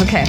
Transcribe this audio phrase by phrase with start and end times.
[0.00, 0.24] Okay.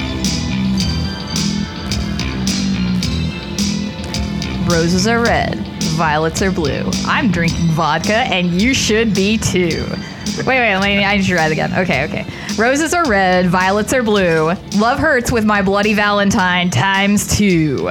[4.69, 5.55] Roses are red,
[5.95, 6.89] violets are blue.
[7.05, 9.85] I'm drinking vodka, and you should be too.
[10.37, 11.73] Wait, wait, wait, I need to try it again.
[11.73, 12.25] Okay, okay.
[12.57, 14.53] Roses are red, violets are blue.
[14.77, 17.89] Love hurts with my bloody Valentine times two.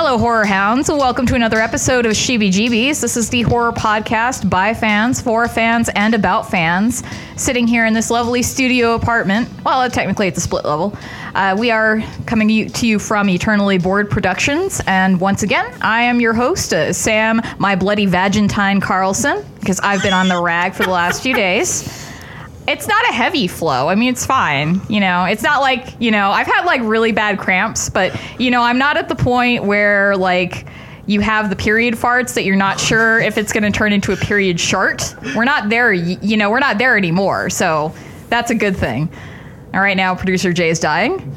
[0.00, 0.88] Hello, horror hounds.
[0.88, 3.00] And welcome to another episode of Sheeby Jeebies.
[3.00, 7.02] This is the horror podcast by fans, for fans, and about fans.
[7.34, 9.48] Sitting here in this lovely studio apartment.
[9.64, 10.96] Well, technically, it's a split level.
[11.34, 14.80] Uh, we are coming to you from Eternally Bored Productions.
[14.86, 20.04] And once again, I am your host, uh, Sam, my bloody Vagentine Carlson, because I've
[20.04, 22.07] been on the rag for the last few days
[22.68, 23.88] it's not a heavy flow.
[23.88, 24.80] I mean, it's fine.
[24.90, 28.50] You know, it's not like, you know, I've had like really bad cramps, but, you
[28.50, 30.66] know, I'm not at the point where like
[31.06, 34.12] you have the period farts that you're not sure if it's going to turn into
[34.12, 35.14] a period shart.
[35.34, 37.48] We're not there, you know, we're not there anymore.
[37.48, 37.94] So
[38.28, 39.08] that's a good thing.
[39.72, 41.34] All right, now producer Jay is dying.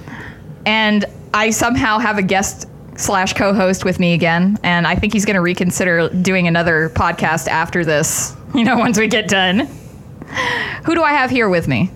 [0.65, 5.25] And I somehow have a guest slash co-host with me again and i think he's
[5.25, 9.67] going to reconsider doing another podcast after this you know once we get done
[10.85, 11.91] who do I have here with me?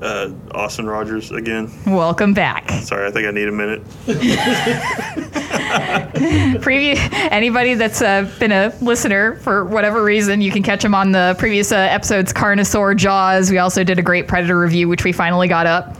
[0.00, 1.70] Uh, Austin Rogers again.
[1.86, 2.68] Welcome back.
[2.82, 3.82] Sorry, I think I need a minute.
[6.62, 6.98] Previous
[7.30, 11.34] anybody that's uh, been a listener for whatever reason, you can catch him on the
[11.38, 12.30] previous uh, episodes.
[12.32, 13.50] Carnosaur, Jaws.
[13.50, 15.96] We also did a great Predator review, which we finally got up,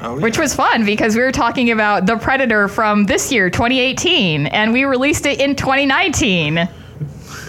[0.00, 4.46] Oh, which was fun because we were talking about the Predator from this year, 2018,
[4.46, 6.68] and we released it in 2019.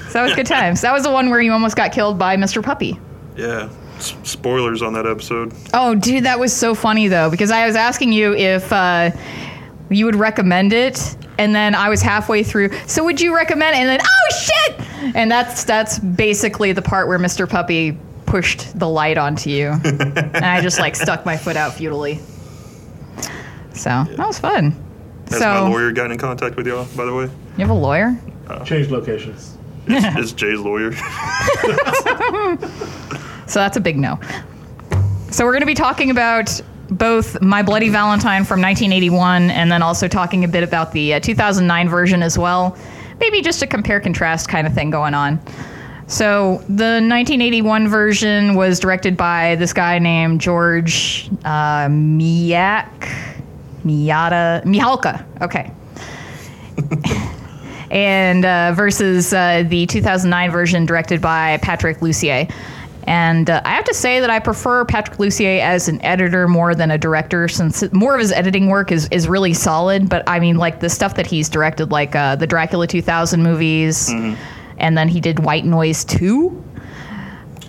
[0.08, 0.82] So that was good times.
[0.82, 2.64] That was the one where you almost got killed by Mr.
[2.64, 3.00] Puppy.
[3.42, 3.70] Yeah.
[3.98, 5.54] S- spoilers on that episode.
[5.74, 9.12] Oh, dude, that was so funny though because I was asking you if uh,
[9.90, 12.72] you would recommend it, and then I was halfway through.
[12.88, 13.76] So would you recommend?
[13.76, 13.80] it?
[13.80, 15.16] And then oh shit!
[15.16, 17.50] And that's that's basically the part where Mr.
[17.50, 22.20] Puppy pushed the light onto you, and I just like stuck my foot out futilely.
[23.74, 24.72] So that was fun.
[25.30, 27.26] Has so my lawyer gotten in contact with y'all, by the way?
[27.26, 28.18] you have a lawyer?
[28.66, 29.58] Change locations.
[29.88, 30.92] It's, it's Jay's lawyer.
[33.52, 34.18] So that's a big no.
[35.30, 39.82] So we're going to be talking about both My Bloody Valentine from 1981 and then
[39.82, 42.78] also talking a bit about the uh, 2009 version as well.
[43.20, 45.38] Maybe just a compare contrast kind of thing going on.
[46.08, 52.88] So the 1981 version was directed by this guy named George uh, Miak,
[53.84, 55.26] Miata, Mihalka.
[55.42, 55.72] Okay.
[57.92, 62.50] and uh, versus uh, the 2009 version directed by Patrick Lussier.
[63.04, 66.76] And uh, I have to say that I prefer Patrick Lussier as an editor more
[66.76, 70.08] than a director, since more of his editing work is, is really solid.
[70.08, 74.10] But I mean, like the stuff that he's directed, like uh, the Dracula 2000 movies,
[74.78, 76.64] and then he did White Noise 2.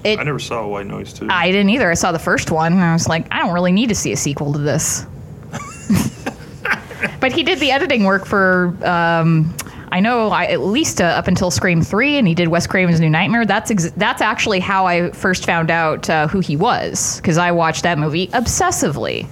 [0.05, 1.29] It, I never saw White Noise too.
[1.31, 1.91] I didn't either.
[1.91, 4.13] I saw the first one, and I was like, I don't really need to see
[4.13, 5.07] a sequel to this.
[7.21, 9.55] but he did the editing work for, um,
[9.93, 12.99] I know, I, at least uh, up until Scream Three, and he did Wes Craven's
[12.99, 13.45] New Nightmare.
[13.45, 17.53] That's ex- that's actually how I first found out uh, who he was, because I
[17.53, 19.27] watched that movie obsessively.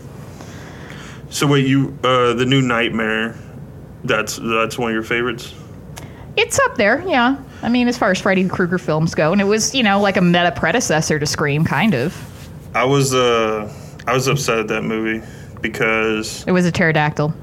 [1.31, 3.37] so wait, you uh, the new Nightmare?
[4.05, 5.55] That's that's one of your favorites.
[6.37, 7.37] It's up there, yeah.
[7.63, 10.17] I mean, as far as Freddy Krueger films go, and it was, you know, like
[10.17, 12.15] a meta predecessor to Scream, kind of.
[12.75, 13.73] I was uh
[14.07, 15.27] I was upset at that movie
[15.63, 17.35] because It was a pterodactyl.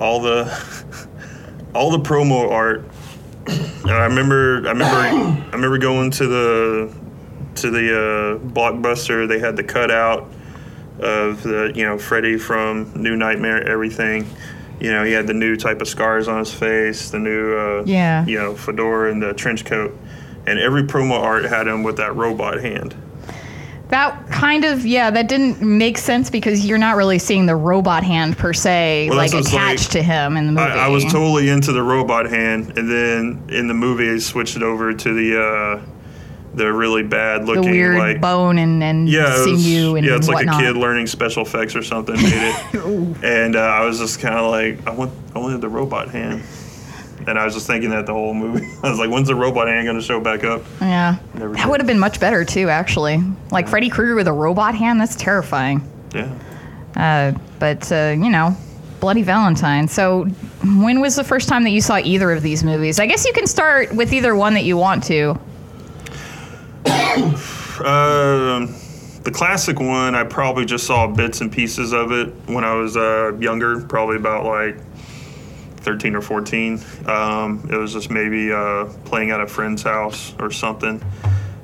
[0.00, 0.44] all the
[1.74, 2.84] all the promo art.
[3.86, 4.84] I remember I remember
[5.48, 6.94] I remember going to the
[7.56, 9.28] to the uh, blockbuster.
[9.28, 10.28] They had the cutout
[11.00, 13.62] of the you know Freddy from New Nightmare.
[13.66, 14.26] Everything.
[14.80, 17.84] You know, he had the new type of scars on his face, the new uh,
[17.86, 18.26] Yeah.
[18.26, 19.96] you know fedora and the trench coat,
[20.46, 22.94] and every promo art had him with that robot hand.
[23.94, 28.02] That kind of yeah, that didn't make sense because you're not really seeing the robot
[28.02, 30.66] hand per se Well, like attached like- to him in the movie.
[30.72, 34.56] I, I was totally into the robot hand, and then in the movie, I switched
[34.56, 35.86] it over to the uh,
[36.54, 40.04] the really bad the looking weird like bone and, and yeah, it was- sinew and
[40.04, 40.56] yeah, it's whatnot.
[40.56, 42.74] like a kid learning special effects or something made it,
[43.22, 46.42] and uh, I was just kind of like, I want, I wanted the robot hand,
[47.26, 48.66] and I was just thinking that the whole movie.
[48.82, 50.62] I was like, when's the robot hand going to show back up?
[50.80, 52.68] Yeah, Never that would have been much better too.
[52.68, 55.88] Actually, like Freddy Krueger with a robot hand, that's terrifying.
[56.14, 56.32] Yeah,
[56.96, 58.56] Uh, but uh, you know,
[59.00, 59.88] Bloody Valentine.
[59.88, 60.24] So,
[60.78, 62.98] when was the first time that you saw either of these movies?
[63.00, 65.38] I guess you can start with either one that you want to.
[67.74, 68.72] Um,
[69.24, 72.96] the classic one, I probably just saw bits and pieces of it when I was
[72.96, 74.76] uh, younger, probably about like
[75.84, 76.80] 13 or 14.
[77.06, 81.02] Um, it was just maybe uh, playing at a friend's house or something.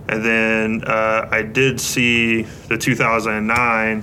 [0.08, 4.02] And then uh, I did see the 2009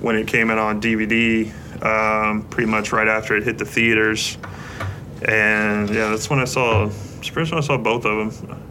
[0.00, 1.50] when it came out on DVD,
[1.84, 4.38] um, pretty much right after it hit the theaters.
[5.26, 6.86] And yeah, that's when I saw.
[6.86, 8.64] It's the first when I saw both of them.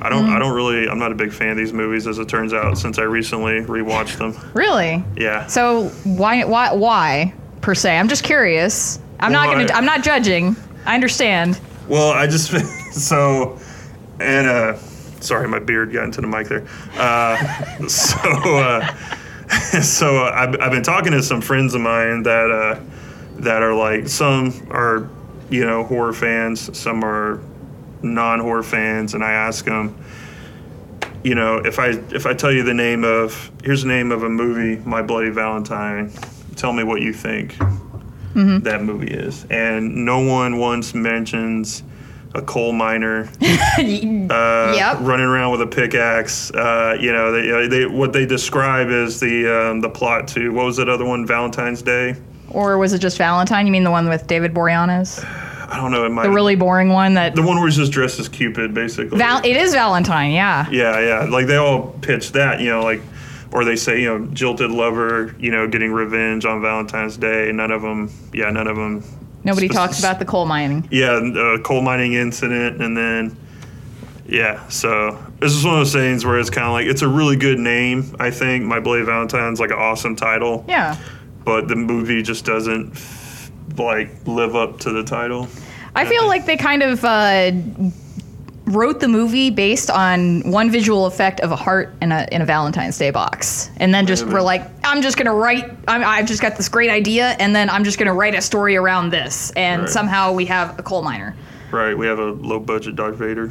[0.00, 0.28] I don't.
[0.28, 0.88] I don't really.
[0.88, 3.62] I'm not a big fan of these movies, as it turns out, since I recently
[3.62, 4.36] rewatched them.
[4.54, 5.02] Really?
[5.16, 5.46] Yeah.
[5.46, 7.98] So why why why per se?
[7.98, 9.00] I'm just curious.
[9.20, 9.72] I'm not gonna.
[9.72, 10.56] I- I'm not judging.
[10.86, 11.60] I understand.
[11.88, 12.50] Well, I just
[12.92, 13.58] so
[14.20, 14.78] and uh
[15.20, 16.66] sorry, my beard got into the mic there.
[16.94, 18.16] Uh, so
[18.56, 18.94] uh,
[19.82, 22.80] so uh, I've, I've been talking to some friends of mine that uh,
[23.40, 25.08] that are like some are
[25.50, 27.40] you know horror fans, some are
[28.02, 29.96] non horror fans, and I ask them.
[31.24, 34.22] You know, if I if I tell you the name of here's the name of
[34.22, 36.12] a movie, My Bloody Valentine,
[36.54, 37.56] tell me what you think
[38.34, 39.44] that movie is.
[39.50, 41.82] And no one once mentions
[42.34, 44.98] a coal miner uh, Yep.
[45.00, 46.50] running around with a pickaxe.
[46.50, 50.52] Uh, you know, they, uh, they what they describe is the um, the plot to
[50.52, 52.16] what was that other one, Valentine's Day.
[52.50, 53.66] Or was it just Valentine?
[53.66, 55.22] You mean the one with David Boreanaz?
[55.70, 56.06] I don't know.
[56.06, 57.34] It might The really boring one that.
[57.34, 59.18] the one where he's just dressed as Cupid, basically.
[59.18, 60.66] Val- it is Valentine, yeah.
[60.70, 61.24] Yeah, yeah.
[61.30, 63.02] Like they all pitch that, you know, like,
[63.52, 67.50] or they say, you know, jilted lover, you know, getting revenge on Valentine's Day.
[67.52, 69.02] None of them, yeah, none of them.
[69.44, 70.86] Nobody talks about the coal mining.
[70.90, 71.20] Yeah,
[71.54, 73.36] a coal mining incident, and then,
[74.26, 74.66] yeah.
[74.68, 77.36] So this is one of those things where it's kind of like it's a really
[77.36, 78.14] good name.
[78.20, 80.96] I think My Bloody Valentine's like an awesome title, Yeah.
[81.44, 82.92] but the movie just doesn't
[83.78, 85.48] like live up to the title.
[85.94, 87.52] I feel like they kind of uh,
[88.68, 92.44] wrote the movie based on one visual effect of a heart in a in a
[92.44, 95.70] Valentine's Day box, and then just were like, I'm just gonna write.
[95.88, 98.76] I'm, I've just got this great idea, and then I'm just gonna write a story
[98.76, 99.90] around this, and Right.
[99.90, 101.34] somehow we have a coal miner.
[101.70, 101.96] Right?
[101.96, 103.50] We have a low budget Darth Vader.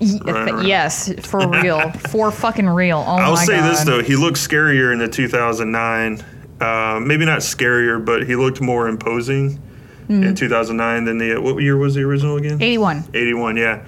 [0.00, 0.66] Y- Right, right.
[0.66, 3.04] Yes, for real, for fucking real.
[3.06, 3.70] Oh I'll say god.
[3.70, 6.24] this though, he looked scarier in the 2009.
[6.60, 9.60] Uh, maybe not scarier, but he looked more imposing
[10.08, 10.22] Mm-hmm.
[10.22, 12.62] in 2009 than the what year was the original again?
[12.62, 13.02] 81.
[13.12, 13.56] 81.
[13.56, 13.84] Yeah.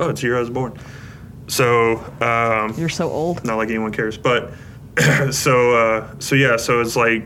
[0.00, 0.76] Oh, it's the year I was born.
[1.46, 3.44] So um, You're so old.
[3.44, 4.50] not like anyone cares, but
[5.30, 7.24] so uh, so yeah, so it's like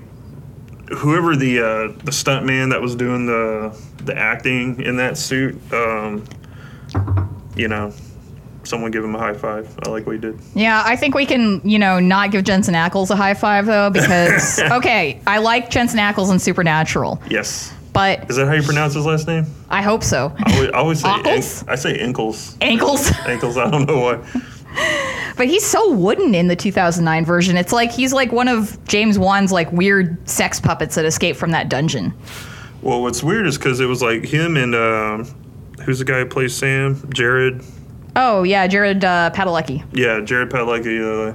[0.89, 5.57] whoever the uh, the stunt man that was doing the the acting in that suit,
[5.73, 6.25] um,
[7.57, 7.93] you know,
[8.65, 9.69] someone give him a high five.
[9.85, 10.39] I like what he did.
[10.55, 13.91] Yeah, I think we can, you know, not give Jensen Ackles a high five though,
[13.91, 17.74] because okay, I like Jensen Ackles in Supernatural, Yes.
[17.95, 19.47] But Is that how you pronounce his last name?
[19.71, 20.35] I hope so.
[20.39, 21.63] I always, I always say Ackles?
[21.63, 22.57] Ink- I say ankles.
[22.61, 23.11] Ankles.
[23.27, 23.57] Ankles.
[23.57, 24.43] I don't know why.
[25.37, 27.57] But he's so wooden in the 2009 version.
[27.57, 31.53] It's like he's like one of James Wan's like weird sex puppets that escaped from
[31.53, 32.13] that dungeon.
[32.83, 35.25] Well, what's weird is because it was like him and um,
[35.85, 37.01] who's the guy who plays Sam?
[37.13, 37.63] Jared.
[38.17, 39.85] Oh yeah, Jared uh, Padalecki.
[39.93, 41.01] Yeah, Jared Padalecki.
[41.01, 41.35] Uh,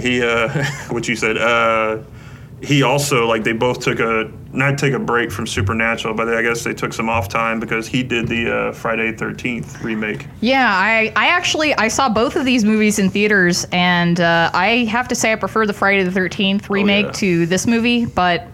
[0.00, 1.36] he, uh, what you said.
[1.36, 2.02] Uh,
[2.62, 6.42] he also like they both took a not take a break from Supernatural, but I
[6.42, 10.26] guess they took some off time because he did the uh, Friday Thirteenth remake.
[10.40, 14.84] Yeah, I, I actually I saw both of these movies in theaters, and uh, I
[14.90, 17.12] have to say I prefer the Friday the Thirteenth remake yeah.
[17.12, 18.06] to this movie.
[18.06, 18.48] But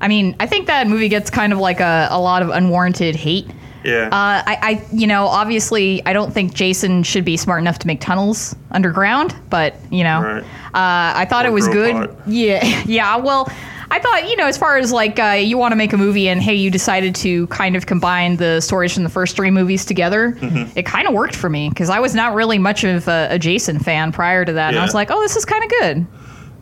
[0.00, 3.16] I mean, I think that movie gets kind of like a, a lot of unwarranted
[3.16, 3.46] hate.
[3.84, 4.06] Yeah.
[4.08, 7.86] Uh, I, I, you know, obviously, I don't think Jason should be smart enough to
[7.86, 10.42] make tunnels underground, but you know, Right.
[10.42, 11.94] uh, I thought Or it was good.
[11.94, 12.28] pot.
[12.28, 13.16] Yeah, yeah.
[13.16, 13.50] Well,
[13.90, 16.28] I thought, you know, as far as like uh, you want to make a movie
[16.28, 19.84] and hey, you decided to kind of combine the stories from the first three movies
[19.84, 20.78] together, Mm-hmm.
[20.78, 23.38] it kind of worked for me because I was not really much of a, a
[23.38, 26.06] Jason fan prior to that, and I was like, oh, this is kind of good.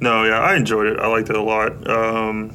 [0.01, 0.99] No, yeah, I enjoyed it.
[1.01, 1.89] I liked it a lot.
[1.91, 2.53] Um,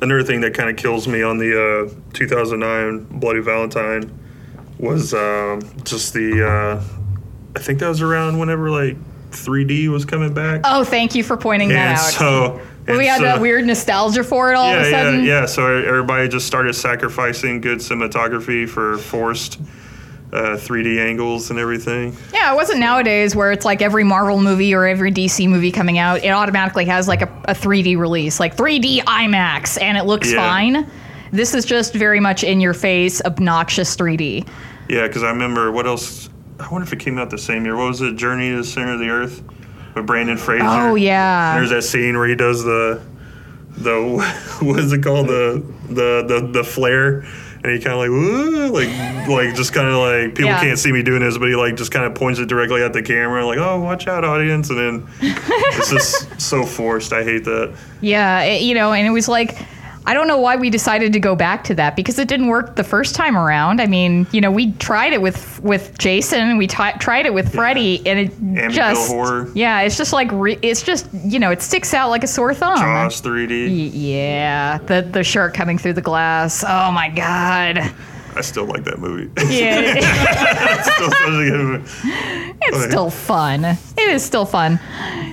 [0.00, 4.18] another thing that kind of kills me on the uh, 2009 Bloody Valentine
[4.78, 6.46] was um, just the.
[6.46, 6.84] Uh,
[7.54, 8.96] I think that was around whenever like
[9.36, 10.62] 3D was coming back.
[10.64, 12.12] Oh, thank you for pointing that out.
[12.12, 12.60] so.
[12.86, 15.24] and we had so- that weird nostalgia for it all yeah, of a yeah, sudden.
[15.24, 15.46] yeah.
[15.46, 19.60] So everybody just started sacrificing good cinematography for forced
[20.32, 22.16] uh, 3D angles and everything.
[22.32, 25.98] Yeah, it wasn't nowadays where it's like every Marvel movie or every DC movie coming
[25.98, 30.32] out, it automatically has like a, a 3D release, like 3D IMAX, and it looks
[30.32, 30.38] Yeah.
[30.38, 30.90] fine.
[31.32, 34.46] This is just very much in your face, obnoxious 3D.
[34.88, 36.28] Yeah, because I remember what else.
[36.58, 37.76] I wonder if it came out the same year.
[37.76, 38.16] What was it?
[38.16, 39.42] Journey to the Center of the Earth
[39.94, 40.64] with Brandon Fraser.
[40.66, 41.54] Oh, yeah.
[41.56, 43.02] There's that scene where he does the
[43.78, 44.00] the
[44.64, 47.24] what is it called the the the, the flare.
[47.64, 48.88] And he kind of like, "Woo," like,
[49.28, 50.60] like just kind of like people Yeah.
[50.60, 52.92] can't see me doing this, but he like just kind of points it directly at
[52.92, 57.12] the camera, like, "Oh, watch out, audience!" And then it's just so forced.
[57.12, 57.74] I hate that.
[58.00, 59.58] Yeah, it- you know, and it was like,
[60.08, 62.76] I don't know why we decided to go back to that because it didn't work
[62.76, 63.80] the first time around.
[63.80, 67.52] I mean, you know, we tried it with with Jason, we t- tried it with
[67.52, 69.50] Freddy, and it Amityville just Horror.
[69.54, 72.54] yeah, it's just like re- it's just you know, it sticks out like a sore
[72.54, 72.78] thumb.
[72.78, 73.66] Jaws 3D.
[73.68, 76.62] Y- Yeah, the the shark coming through the glass.
[76.66, 77.92] Oh my god.
[78.36, 79.30] I still like that movie.
[79.50, 81.84] Yeah, it's still such a good movie.
[82.62, 83.64] it's still fun.
[83.64, 84.78] It is still fun.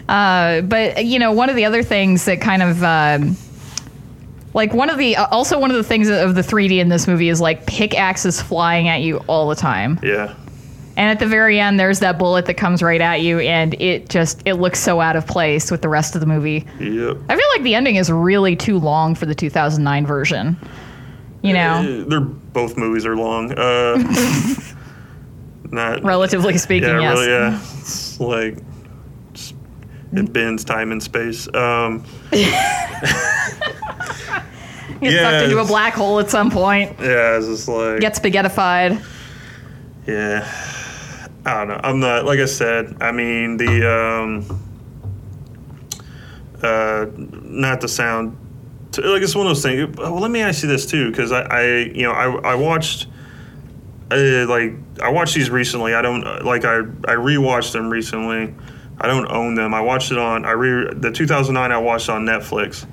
[0.10, 3.36] Uh, but you know, one of the other things that kind of um,
[4.54, 7.08] like one of the uh, also one of the things of the 3D in this
[7.08, 10.00] movie is like pickaxes flying at you all the time.
[10.04, 10.36] Yeah.
[10.96, 14.10] And at the very end, there's that bullet that comes right at you, and it
[14.10, 16.68] just it looks so out of place with the rest of the movie.
[16.80, 17.18] Yep.
[17.30, 20.56] I feel like the ending is really too long for the 2009 version.
[21.42, 23.52] You know, Eh, They're both movies are long.
[23.54, 23.98] Uh,
[25.72, 27.18] not relatively speaking, yeah, yes.
[27.18, 27.62] really, yeah.
[27.80, 28.58] It's like
[30.14, 31.48] it bends time and space.
[31.56, 32.04] Um,
[35.02, 35.44] Gets sucked Yeah.
[35.44, 36.94] into a black hole at some point.
[37.00, 39.04] yeah, it's just like Gets spaghettified.
[40.08, 40.48] yeah.
[41.46, 41.80] I don't know.
[41.84, 42.96] I'm not like I said.
[43.02, 44.60] I mean the um,
[46.62, 48.38] uh, not the sound.
[48.94, 49.98] t- Like it's one of those things.
[49.98, 51.64] Well, let me ask you this too, because I, I,
[51.94, 53.08] you know, I, I watched.
[54.10, 55.94] Uh, like I watched these recently.
[55.96, 58.54] I don't like I I rewatched them recently.
[59.00, 59.74] I don't own them.
[59.74, 62.86] I watched it on I re the 2009 I watched on Netflix,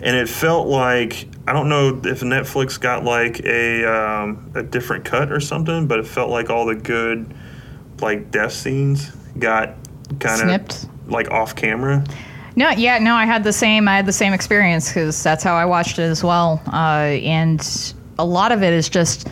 [0.00, 5.04] and it felt like I don't know if Netflix got like a um, a different
[5.04, 7.34] cut or something, but it felt like all the good
[8.00, 9.74] like death scenes got
[10.18, 10.86] kind of Snipped?
[11.06, 12.04] like off camera.
[12.54, 13.88] No, yeah, no, I had the same.
[13.88, 16.60] I had the same experience because that's how I watched it as well.
[16.66, 19.28] Uh, and a lot of it is just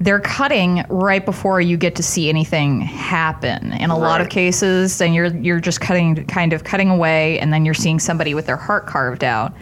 [0.00, 3.72] they're cutting right before you get to see anything happen.
[3.74, 7.52] In a lot of cases, then you're you're just cutting, kind of cutting away, and
[7.52, 9.54] then you're seeing somebody with their heart carved out.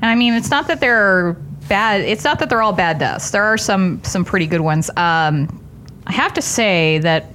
[0.00, 1.34] And I mean, it's not that they're
[1.68, 2.00] bad.
[2.00, 3.30] It's not that they're all bad deaths.
[3.30, 4.88] There are some some pretty good ones.
[4.96, 5.60] Um,
[6.06, 7.34] I have to say that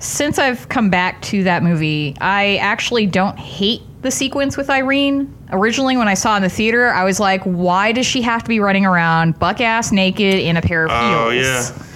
[0.00, 5.32] since I've come back to that movie, I actually don't hate the sequence with Irene.
[5.54, 8.48] Originally, when I saw in the theater, I was like, why does she have to
[8.48, 11.70] be running around buck ass naked in a pair of oh, heels?
[11.72, 11.86] Oh yeah,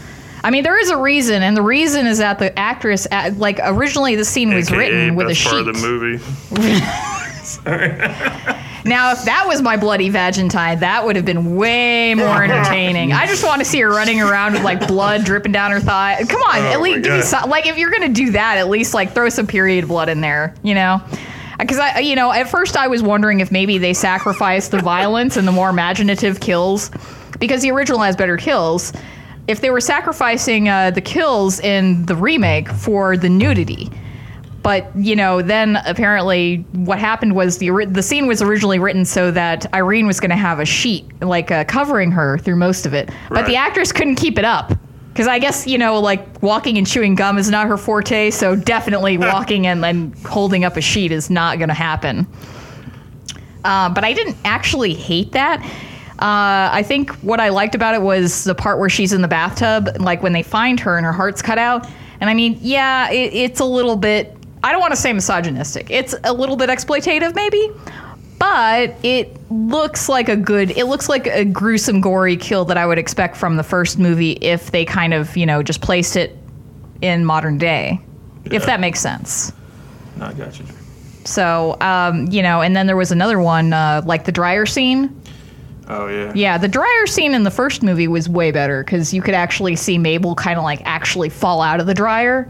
[0.45, 4.15] I mean, there is a reason, and the reason is that the actress, like, originally
[4.15, 5.49] the scene was AKA written with a best sheet.
[5.51, 6.25] part of the movie.
[8.85, 13.13] Now, if that was my bloody vagintine, that would have been way more entertaining.
[13.13, 16.25] I just want to see her running around with like blood dripping down her thigh.
[16.27, 17.25] Come on, Oh at my least give me God.
[17.25, 20.21] some, like if you're gonna do that, at least like throw some period blood in
[20.21, 21.03] there, you know?
[21.59, 25.37] Because I, you know, at first I was wondering if maybe they sacrificed the violence
[25.37, 26.91] and the more imaginative kills,
[27.41, 28.93] because the original has better kills.
[29.49, 33.91] If they were sacrificing uh, the kills in the remake for the nudity,
[34.63, 39.31] but you know, then apparently what happened was the the scene was originally written so
[39.31, 42.95] that Irene was going to have a sheet like uh, covering her through most of
[42.95, 44.73] it, but the actress couldn't keep it up
[45.19, 48.55] because I guess you know, like walking and chewing gum is not her forte, so
[48.55, 52.25] definitely walking and then holding up a sheet is not going to happen.
[53.65, 55.61] Uh, but I didn't actually hate that.
[56.21, 59.27] Uh, I think what I liked about it was the part where she's in the
[59.27, 61.89] bathtub, like when they find her and her heart's cut out.
[62.21, 65.91] And I mean, yeah, it, it's a little bit, I don't want to say misogynistic.
[65.91, 67.73] It's a little bit exploitative, maybe.
[68.39, 72.87] But it looks like a good, it looks like a gruesome, gory kill that I
[72.87, 76.37] would expect from the first movie if they kind of, you know, just placed it
[77.03, 78.01] in modern day,
[78.45, 79.53] if that makes sense.
[80.17, 80.65] No, I got you.
[81.25, 85.18] So, um, you know, and then there was another one, uh, like the dryer scene.
[85.91, 86.33] Oh yeah.
[86.35, 89.75] Yeah, the dryer scene in the first movie was way better because you could actually
[89.75, 92.49] see Mabel kind of like actually fall out of the dryer.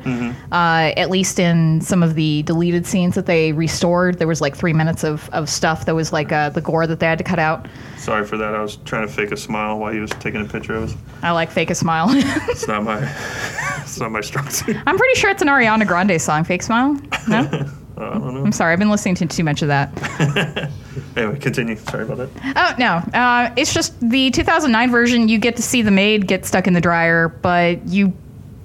[0.50, 4.56] Uh, at least in some of the deleted scenes that they restored, there was like
[4.56, 7.24] three minutes of, of stuff that was like uh, the gore that they had to
[7.24, 7.68] cut out.
[7.96, 8.54] Sorry for that.
[8.54, 10.96] I was trying to fake a smile while he was taking a picture of us.
[11.22, 12.08] I like fake a smile.
[12.48, 12.98] It's not my.
[13.80, 14.76] it's not my strong suit.
[14.86, 16.98] I'm pretty sure it's an Ariana Grande song, Fake Smile.
[17.28, 17.70] No?
[17.98, 18.44] Uh, I don't know.
[18.44, 20.70] I'm sorry, I've been listening to too much of that.
[21.16, 21.76] Anyway, continue.
[21.76, 22.30] Sorry about that.
[22.56, 25.28] Oh no, uh, it's just the 2009 version.
[25.28, 28.12] You get to see the maid get stuck in the dryer, but you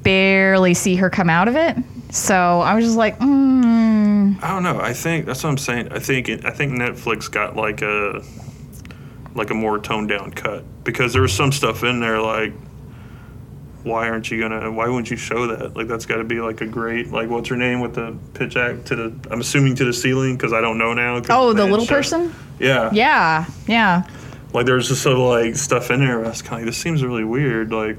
[0.03, 1.77] barely see her come out of it.
[2.11, 4.79] So I was just like, mm, I don't know.
[4.79, 5.91] I think that's what I'm saying.
[5.91, 8.23] I think I think Netflix got like a
[9.35, 12.53] like a more toned down cut because there was some stuff in there like
[13.83, 16.61] why aren't you gonna why wouldn't you show that like that's got to be like
[16.61, 19.85] a great like what's her name with the pitch act to the I'm assuming to
[19.85, 22.33] the ceiling because I don't know now oh, the little show- person.
[22.59, 24.03] yeah Yeah, yeah.
[24.53, 26.77] like there's just sort of like stuff in there I was kind of like this
[26.77, 27.97] seems really weird like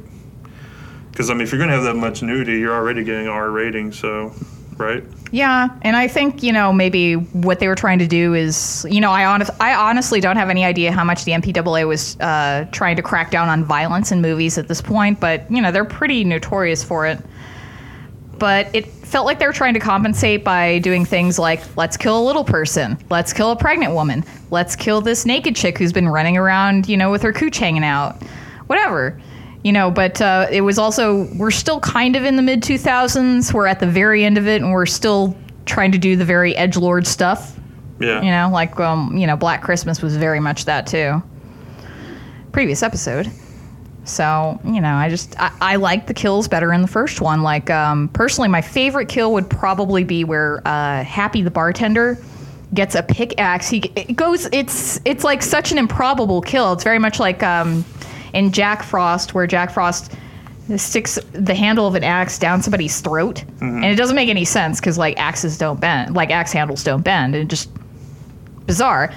[1.10, 3.92] because I mean if you're gonna have that much nudity you're already getting R rating
[3.92, 4.32] so
[4.78, 5.04] right?
[5.30, 9.00] Yeah, and I think you know maybe what they were trying to do is you
[9.00, 12.66] know I honest I honestly don't have any idea how much the MPAA was uh,
[12.72, 15.84] trying to crack down on violence in movies at this point, but you know they're
[15.84, 17.18] pretty notorious for it.
[18.38, 22.18] But it felt like they were trying to compensate by doing things like let's kill
[22.18, 26.08] a little person, let's kill a pregnant woman, let's kill this naked chick who's been
[26.08, 28.22] running around you know with her cooch hanging out,
[28.66, 29.20] whatever
[29.64, 33.52] you know but uh, it was also we're still kind of in the mid 2000s
[33.52, 36.54] we're at the very end of it and we're still trying to do the very
[36.54, 37.58] edge lord stuff.
[37.98, 38.20] Yeah.
[38.22, 41.22] you know like um, you know black christmas was very much that too.
[42.52, 43.28] Previous episode.
[44.04, 47.42] So you know i just i, I like the kills better in the first one.
[47.42, 52.18] Like um, personally my favorite kill would probably be where uh, happy the bartender
[52.74, 53.68] gets a pickaxe.
[53.68, 56.74] He it goes it's it's like such an improbable kill.
[56.74, 57.84] It's very much like um,
[58.34, 60.12] in Jack Frost, where Jack Frost
[60.76, 63.76] sticks the handle of an axe down somebody's throat, mm-hmm.
[63.76, 67.02] and it doesn't make any sense because like axes don't bend, like axe handles don't
[67.02, 67.70] bend, and just
[68.66, 69.12] bizarre.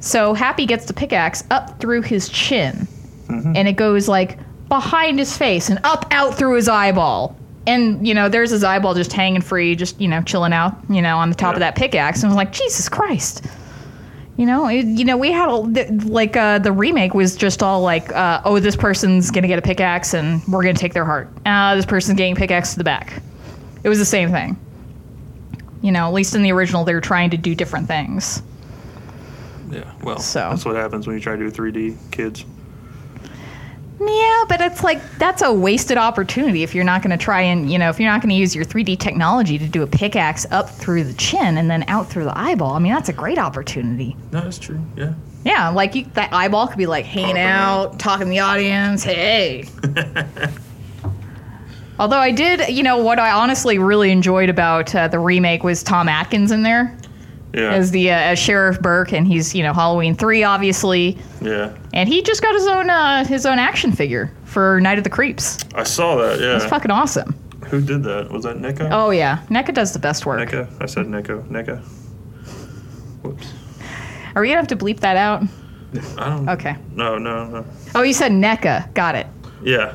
[0.00, 2.86] So Happy gets the pickaxe up through his chin,
[3.26, 3.56] mm-hmm.
[3.56, 7.36] and it goes like behind his face and up out through his eyeball.
[7.66, 11.00] And you know, there's his eyeball just hanging free, just you know, chilling out, you
[11.00, 12.22] know, on the top of that pickaxe.
[12.22, 13.46] And I was like, Jesus Christ.
[14.36, 17.62] You know, it, you know, we had a, th- like uh, the remake was just
[17.62, 21.04] all like, uh, oh, this person's gonna get a pickaxe and we're gonna take their
[21.04, 21.28] heart.
[21.46, 23.22] Uh, this person's getting pickaxe to the back.
[23.84, 24.56] It was the same thing.
[25.82, 28.42] You know, at least in the original, they were trying to do different things.
[29.70, 29.92] Yeah.
[30.02, 32.44] Well, So- that's what happens when you try to do 3D kids.
[34.00, 37.70] Yeah, but it's like that's a wasted opportunity if you're not going to try and
[37.70, 40.46] you know if you're not going to use your 3D technology to do a pickaxe
[40.50, 42.72] up through the chin and then out through the eyeball.
[42.72, 44.16] I mean, that's a great opportunity.
[44.32, 44.84] No, that's true.
[44.96, 45.14] Yeah.
[45.44, 49.04] Yeah, like you, that eyeball could be like hanging out, talking to the audience.
[49.04, 49.68] Hey.
[51.98, 55.82] Although I did, you know, what I honestly really enjoyed about uh, the remake was
[55.82, 56.96] Tom Atkins in there
[57.54, 57.72] Yeah.
[57.72, 61.72] as the uh, as Sheriff Burke, and he's you know Halloween three, obviously, yeah.
[61.92, 65.10] and he just got his own uh, his own action figure for Night of the
[65.10, 65.64] Creeps.
[65.74, 66.40] I saw that.
[66.40, 66.56] Yeah.
[66.56, 67.38] It's fucking awesome.
[67.66, 68.30] Who did that?
[68.30, 68.88] Was that NECA?
[68.90, 70.40] Oh yeah, NECA does the best work.
[70.40, 70.68] NECA.
[70.82, 71.46] I said NECA.
[71.48, 71.80] NECA.
[73.22, 73.52] Whoops.
[74.34, 75.44] Are we gonna have to bleep that out?
[76.18, 76.48] I don't.
[76.48, 76.76] Okay.
[76.92, 77.64] No, no, no.
[77.94, 78.92] Oh, you said NECA.
[78.94, 79.28] Got it.
[79.62, 79.94] Yeah.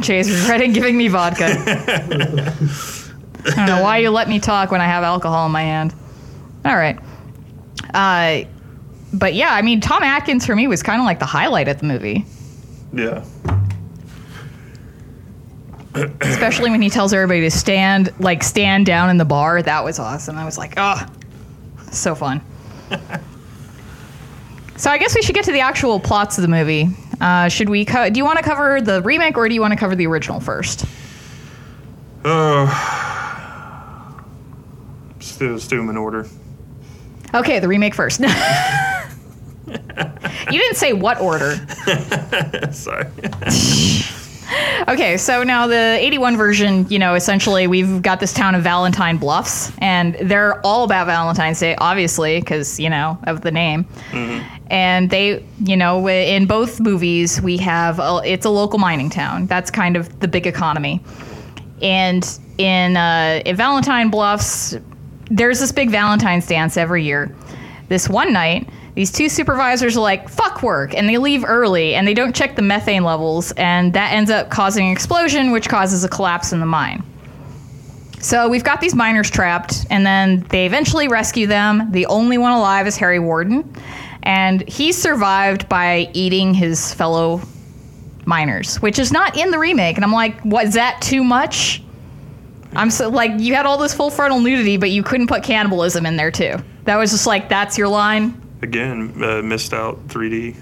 [0.02, 2.54] Chase regretting giving me vodka.
[3.46, 5.94] I don't know why you let me talk when I have alcohol in my hand.
[6.64, 6.98] All right.
[7.94, 8.46] Uh,
[9.12, 11.78] but yeah, I mean, Tom Atkins for me was kind of like the highlight of
[11.80, 12.24] the movie,
[12.92, 13.24] Yeah.
[16.20, 19.62] especially when he tells everybody to stand, like stand down in the bar.
[19.62, 20.36] That was awesome.
[20.38, 21.04] I was like, oh,
[21.90, 22.40] so fun.
[24.76, 26.88] so I guess we should get to the actual plots of the movie.
[27.20, 27.84] Uh, should we?
[27.84, 30.06] Co- do you want to cover the remake or do you want to cover the
[30.06, 30.84] original first?
[32.24, 32.66] Uh,
[35.30, 36.26] still, still in order.
[37.34, 38.20] Okay, the remake first.
[38.20, 38.26] you
[40.48, 41.56] didn't say what order.
[42.72, 43.06] Sorry.
[44.88, 49.16] Okay, so now the 81 version, you know, essentially we've got this town of Valentine
[49.16, 53.86] Bluffs, and they're all about Valentine's Day, obviously, because, you know, of the name.
[54.66, 59.46] And they, you know, in both movies, we have, a, it's a local mining town.
[59.46, 61.00] That's kind of the big economy.
[61.82, 62.26] And
[62.58, 64.76] in, uh, in Valentine Bluffs,
[65.30, 67.34] there's this big Valentine's dance every year.
[67.88, 72.06] This one night, these two supervisors are like, fuck work, and they leave early and
[72.06, 76.04] they don't check the methane levels, and that ends up causing an explosion, which causes
[76.04, 77.02] a collapse in the mine.
[78.20, 81.90] So we've got these miners trapped, and then they eventually rescue them.
[81.90, 83.72] The only one alive is Harry Warden,
[84.24, 87.40] and he survived by eating his fellow
[88.26, 89.96] miners, which is not in the remake.
[89.96, 91.82] And I'm like, was that too much?
[92.74, 96.06] I'm so like, you had all this full frontal nudity, but you couldn't put cannibalism
[96.06, 96.56] in there too.
[96.84, 98.40] That was just like, that's your line.
[98.62, 100.56] Again, uh, missed out 3D.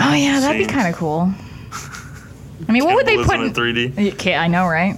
[0.00, 1.32] Oh yeah, that'd be kind of cool.
[2.68, 3.36] I mean, what would they put?
[3.36, 4.12] In, in 3D.
[4.14, 4.96] Okay, I know, right?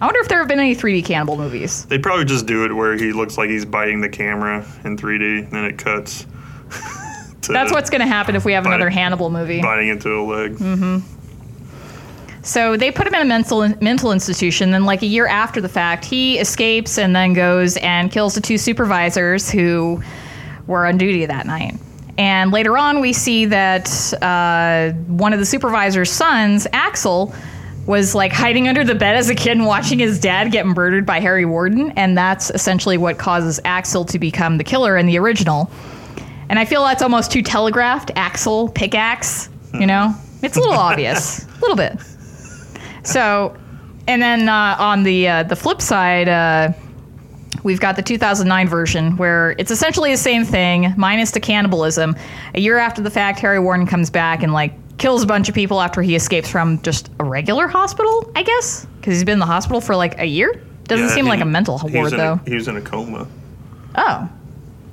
[0.00, 1.84] I wonder if there have been any 3D cannibal movies.
[1.86, 5.44] They probably just do it where he looks like he's biting the camera in 3D,
[5.44, 6.26] and then it cuts.
[7.48, 9.60] That's what's going to happen if we have Bite- another Hannibal movie.
[9.62, 10.52] biting into a leg.
[10.56, 11.17] Mm-hmm.
[12.48, 14.70] So they put him in a mental mental institution.
[14.70, 18.40] Then, like a year after the fact, he escapes and then goes and kills the
[18.40, 20.02] two supervisors who
[20.66, 21.74] were on duty that night.
[22.16, 27.34] And later on, we see that uh, one of the supervisor's sons, Axel,
[27.86, 31.04] was like hiding under the bed as a kid and watching his dad get murdered
[31.04, 35.18] by Harry Warden, and that's essentially what causes Axel to become the killer in the
[35.18, 35.70] original.
[36.48, 38.10] And I feel that's almost too telegraphed.
[38.16, 40.14] Axel, pickaxe, you know?
[40.42, 41.44] It's a little obvious.
[41.44, 41.98] A little bit.
[43.08, 43.56] So,
[44.06, 46.72] and then uh, on the uh, the flip side, uh,
[47.62, 52.16] we've got the 2009 version where it's essentially the same thing minus the cannibalism.
[52.54, 55.54] A year after the fact, Harry Warden comes back and like kills a bunch of
[55.54, 59.38] people after he escapes from just a regular hospital, I guess, because he's been in
[59.38, 60.60] the hospital for like a year.
[60.84, 62.40] Doesn't Yeah, seem he- like a mental ward though.
[62.44, 63.26] A, he was in a coma
[63.94, 64.28] oh.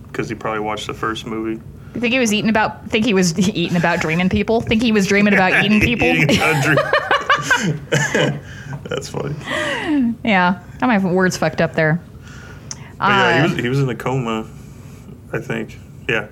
[0.08, 1.62] because he probably watched the first movie.
[1.96, 2.90] You think he was eating about?
[2.90, 4.62] Think he was eating about dreaming people?
[4.62, 6.08] Think he was dreaming about eating people?
[6.08, 6.78] Eating a dream.
[8.84, 9.36] That's funny.
[10.24, 12.00] yeah, I might have words fucked up there.
[12.98, 14.48] But yeah, Uh, he was he was in a coma.
[15.34, 15.78] I think.
[16.08, 16.28] Yeah.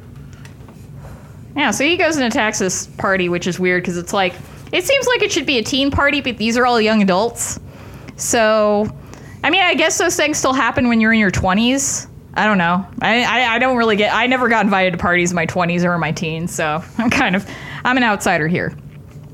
[1.56, 4.34] Yeah, so he goes and attacks this party, which is weird because it's like
[4.72, 7.60] it seems like it should be a teen party, but these are all young adults.
[8.16, 8.88] So,
[9.44, 12.08] I mean, I guess those things still happen when you're in your 20s.
[12.36, 12.86] I don't know.
[13.02, 14.14] I, I, I don't really get.
[14.14, 17.10] I never got invited to parties in my 20s or in my teens, so I'm
[17.10, 17.48] kind of
[17.84, 18.76] I'm an outsider here.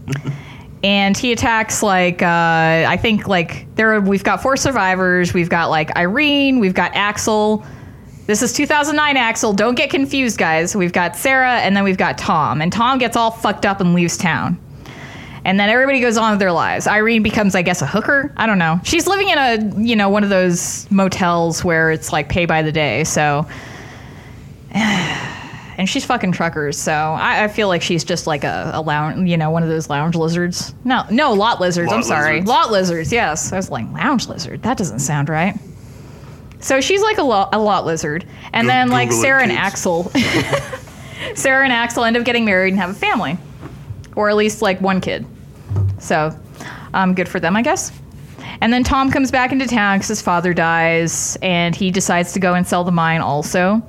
[0.83, 2.25] and he attacks like uh,
[2.87, 5.33] I think like there we've got four survivors.
[5.33, 6.59] We've got like Irene.
[6.59, 7.65] We've got Axel.
[8.27, 9.53] This is 2009 Axel.
[9.53, 10.75] Don't get confused, guys.
[10.75, 12.61] We've got Sarah and then we've got Tom.
[12.61, 14.59] And Tom gets all fucked up and leaves town.
[15.45, 16.85] And then everybody goes on with their lives.
[16.85, 18.31] Irene becomes, I guess, a hooker.
[18.37, 18.79] I don't know.
[18.83, 22.61] She's living in a, you know, one of those motels where it's like pay by
[22.61, 23.03] the day.
[23.03, 23.47] So,
[25.79, 26.77] and she's fucking truckers.
[26.77, 29.69] So I, I feel like she's just like a, a lounge, you know, one of
[29.69, 30.75] those lounge lizards.
[30.83, 31.91] No, no, lot lizards.
[31.91, 32.49] I'm sorry, lizards.
[32.49, 33.13] lot lizards.
[33.13, 34.61] Yes, I was like lounge lizard.
[34.63, 35.57] That doesn't sound right.
[36.59, 39.43] So she's like a, lo- a lot lizard, and Go- then like Google it, Sarah
[39.43, 39.51] and.
[39.53, 40.03] Axel,
[41.33, 43.37] Sarah and Axel end up getting married and have a family,
[44.17, 45.25] or at least like one kid.
[45.99, 46.37] So,
[46.93, 47.93] um, good for them, I guess.
[48.59, 52.41] And then Tom comes back into town because his father dies, and he decides to
[52.41, 53.81] go and sell the mine also.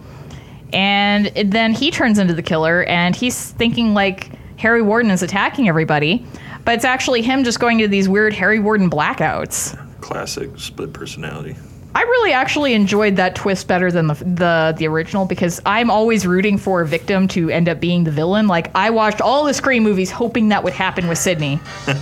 [0.72, 5.68] And then he turns into the killer, and he's thinking like Harry Warden is attacking
[5.68, 6.24] everybody,
[6.64, 9.76] but it's actually him just going to these weird Harry Warden blackouts.
[10.00, 11.56] Classic split personality.
[11.94, 16.24] I really actually enjoyed that twist better than the, the the original because I'm always
[16.24, 18.46] rooting for a victim to end up being the villain.
[18.46, 21.58] Like I watched all the Scream movies hoping that would happen with Sydney.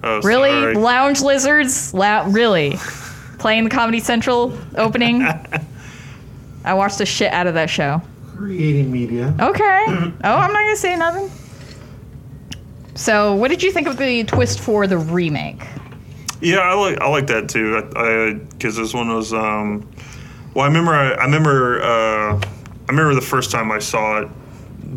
[0.00, 0.74] Oh, Really, sorry.
[0.76, 1.92] lounge lizards?
[1.92, 2.76] La- really,
[3.38, 5.26] playing the Comedy Central opening.
[6.68, 8.02] I watched the shit out of that show.
[8.36, 9.34] Creating media.
[9.40, 9.84] Okay.
[10.24, 11.30] Oh, I'm not gonna say nothing.
[12.94, 15.62] So, what did you think of the twist for the remake?
[16.42, 17.88] Yeah, I like I like that too.
[17.96, 19.32] I Because this one was.
[19.32, 19.88] Um,
[20.54, 20.92] well, I remember.
[20.92, 21.80] I, I remember.
[21.80, 24.28] Uh, I remember the first time I saw it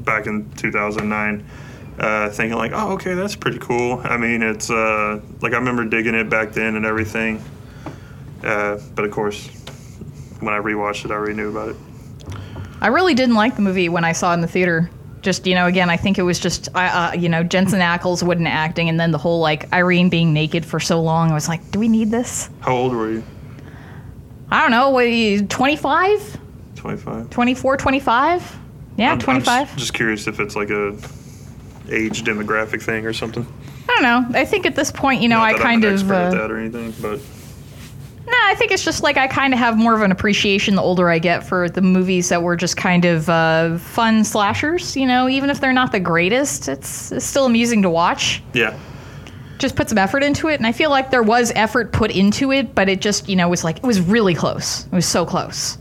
[0.04, 1.46] back in 2009.
[2.00, 4.02] Uh, thinking like, oh, okay, that's pretty cool.
[4.04, 7.44] I mean, it's uh, like I remember digging it back then and everything.
[8.44, 9.48] Uh, but of course,
[10.42, 11.76] when I rewatched it, I already knew about it.
[12.82, 14.90] I really didn't like the movie when I saw it in the theater.
[15.22, 18.24] Just you know, again, I think it was just uh, uh, you know Jensen Ackles
[18.24, 21.30] wouldn't acting, and then the whole like Irene being naked for so long.
[21.30, 22.50] I was like, do we need this?
[22.62, 23.24] How old were you?
[24.50, 24.90] I don't know.
[24.90, 26.40] What, you 25,
[26.76, 27.30] 25.
[27.30, 28.58] 24, 25?
[28.98, 29.68] Yeah, I'm- I'm 25.
[29.68, 30.96] just- just curious if it's like a
[31.90, 33.46] age demographic thing or something.
[33.88, 34.40] I don't know.
[34.40, 36.00] I think at this point, you know, Not I kind I'm an of.
[36.02, 37.20] expert at Uh, that or anything, but
[38.32, 40.82] No, I think it's just like I kind of have more of an appreciation the
[40.82, 44.96] older I get for the movies that were just kind of uh, fun slashers.
[44.96, 48.42] You know, even if they're not the greatest, it's, it's still amusing to watch.
[48.54, 48.78] yeah.
[49.58, 52.52] Just put some effort into it, and I feel like there was effort put into
[52.52, 54.86] it, but it just you know was like it was really close.
[54.86, 55.78] It was so close.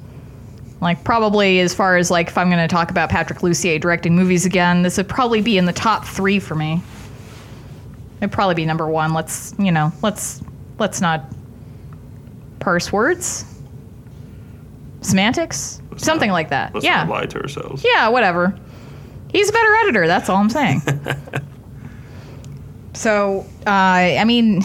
[0.80, 4.14] Like probably as far as like if I'm going to talk about Patrick Lussier directing
[4.16, 6.82] movies again, this would probably be in the top three for me.
[8.20, 9.14] It'd probably be number one.
[9.14, 10.42] Let's you know let's
[10.78, 11.24] let's not
[12.60, 13.44] parse words,
[15.00, 16.74] semantics, Let's something not- like that.
[16.74, 17.84] Let's yeah, not lie to ourselves.
[17.84, 18.56] yeah, whatever.
[19.32, 20.06] He's a better editor.
[20.06, 20.82] That's all I'm saying.
[22.94, 24.62] so, uh, I mean,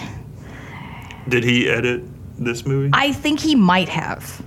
[1.29, 2.03] Did he edit
[2.37, 2.89] this movie?
[2.93, 4.41] I think he might have.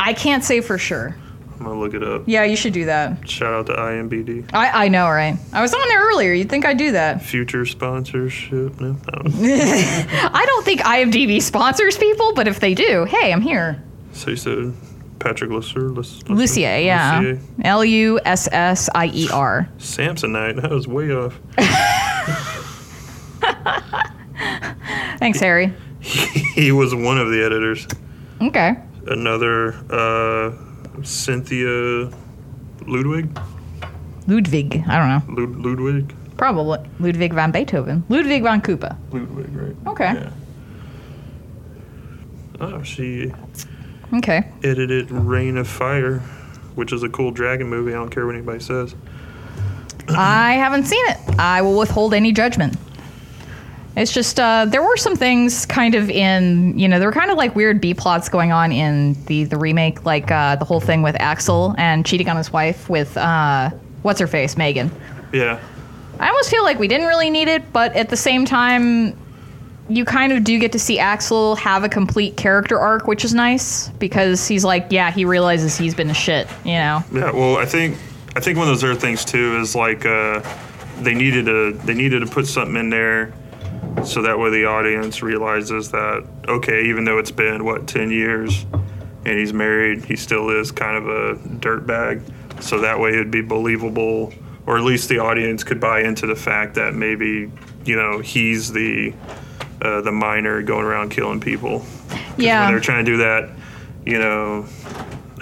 [0.00, 1.16] I can't say for sure.
[1.58, 2.22] I'm gonna look it up.
[2.26, 3.28] Yeah, you should do that.
[3.28, 4.48] Shout out to IMBD.
[4.54, 5.36] I, I know, right?
[5.52, 6.32] I was on there earlier.
[6.32, 7.20] You'd think I'd do that.
[7.20, 8.80] Future sponsorship?
[8.80, 10.37] No, I
[10.76, 10.90] don't know.
[10.90, 13.82] I think IMDb sponsors people, but if they do, hey, I'm here.
[14.12, 14.72] so you said
[15.18, 15.94] Patrick Lussier?
[15.96, 17.20] Luss- Lussier, yeah.
[17.22, 17.40] Lussier.
[17.64, 19.68] L U S S I E R.
[19.78, 20.60] Samsonite.
[20.62, 21.38] That was way off.
[25.18, 25.72] Thanks, Harry.
[26.00, 27.86] he was one of the editors.
[28.40, 28.76] Okay.
[29.06, 30.52] Another uh,
[31.02, 32.10] Cynthia
[32.86, 33.36] Ludwig.
[34.28, 34.84] Ludwig.
[34.86, 35.42] I don't know.
[35.42, 36.14] Lud- Ludwig.
[36.36, 38.04] Probably Ludwig van Beethoven.
[38.08, 38.96] Ludwig van Koopa.
[39.10, 39.76] Ludwig, right?
[39.88, 40.12] Okay.
[40.14, 40.30] Yeah.
[42.60, 43.32] Oh, she
[44.14, 44.44] Okay.
[44.64, 46.18] edited Reign of Fire,
[46.74, 47.92] which is a cool dragon movie.
[47.92, 48.94] I don't care what anybody says.
[50.08, 51.18] I haven't seen it.
[51.38, 52.76] I will withhold any judgment.
[53.96, 57.30] It's just uh, there were some things kind of in you know there were kind
[57.32, 60.80] of like weird B plots going on in the the remake, like uh, the whole
[60.80, 63.70] thing with Axel and cheating on his wife with uh,
[64.02, 64.90] what's her face Megan.
[65.32, 65.58] Yeah.
[66.20, 69.16] I almost feel like we didn't really need it, but at the same time,
[69.88, 73.34] you kind of do get to see Axel have a complete character arc, which is
[73.34, 77.02] nice because he's like, yeah, he realizes he's been a shit, you know.
[77.12, 77.96] Yeah, well, I think
[78.36, 80.42] I think one of those other things too is like uh,
[81.00, 83.32] they needed to they needed to put something in there
[84.04, 88.66] so that way the audience realizes that okay, even though it's been what ten years
[89.24, 92.22] and he's married, he still is kind of a dirtbag.
[92.62, 94.32] So that way it'd be believable,
[94.66, 97.50] or at least the audience could buy into the fact that maybe
[97.84, 99.12] you know he's the
[99.82, 101.84] uh, the miner going around killing people.
[102.36, 102.64] Yeah.
[102.64, 103.50] when they're trying to do that,
[104.06, 104.62] you know,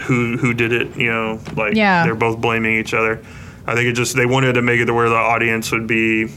[0.00, 2.04] who who did it, you know, like Yeah.
[2.04, 3.22] they're both blaming each other.
[3.66, 6.28] I think it just they wanted to make it to where the audience would be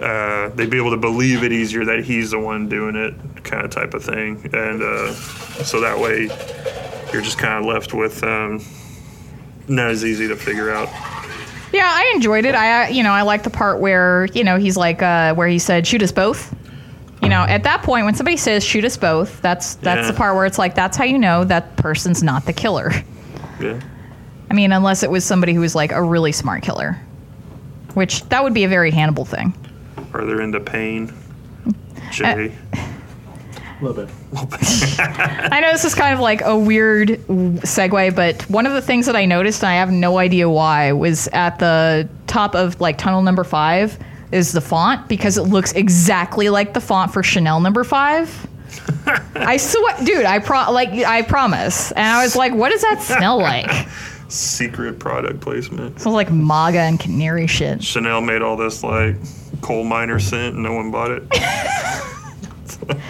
[0.00, 3.64] uh, they'd be able to believe it easier that he's the one doing it, kind
[3.64, 6.22] of type of thing, and uh, so that way
[7.12, 8.64] you're just kind of left with um,
[9.68, 10.88] not as easy to figure out.
[11.72, 12.54] Yeah, I enjoyed it.
[12.54, 15.58] I, you know, I like the part where you know he's like, uh, where he
[15.58, 16.54] said, "Shoot us both."
[17.30, 20.10] You know, at that point, when somebody says "shoot us both," that's that's Yeah.
[20.10, 22.92] the part where it's like, that's how you know that person's not the killer.
[23.60, 23.78] Yeah,
[24.50, 26.98] I mean, unless it was somebody who was like a really smart killer,
[27.94, 29.54] which that would be a very Hannibal thing.
[30.12, 31.12] or they're into pain.
[32.10, 32.78] Jay, uh,
[33.80, 34.14] A little bit.
[34.98, 39.06] I know this is kind of like a weird segue, but one of the things
[39.06, 42.98] that I noticed, and I have no idea why, was at the top of like
[42.98, 43.96] tunnel number five
[44.32, 48.46] is the font because it looks exactly like the font for Chanel number five.
[49.34, 53.02] I swear, dude, I pro like I promise, and I was like, what does that
[53.02, 53.70] smell like?
[54.28, 55.96] secret product placement.
[55.96, 57.82] It smells like MAGA and canary shit.
[57.82, 59.16] Chanel made all this like
[59.60, 61.28] coal miner scent, and no one bought it.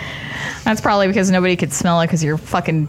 [0.65, 2.89] That's probably because nobody could smell it because your fucking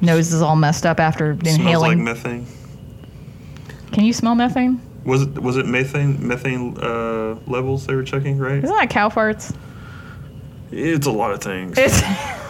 [0.00, 1.54] nose is all messed up after inhaling.
[1.54, 2.46] Smells like methane.
[3.92, 4.80] Can you smell methane?
[5.06, 8.38] Was it was it methane methane uh, levels they were checking?
[8.38, 8.62] Right.
[8.62, 9.54] Isn't that cow farts?
[10.72, 11.78] It's a lot of things.
[11.78, 12.00] It's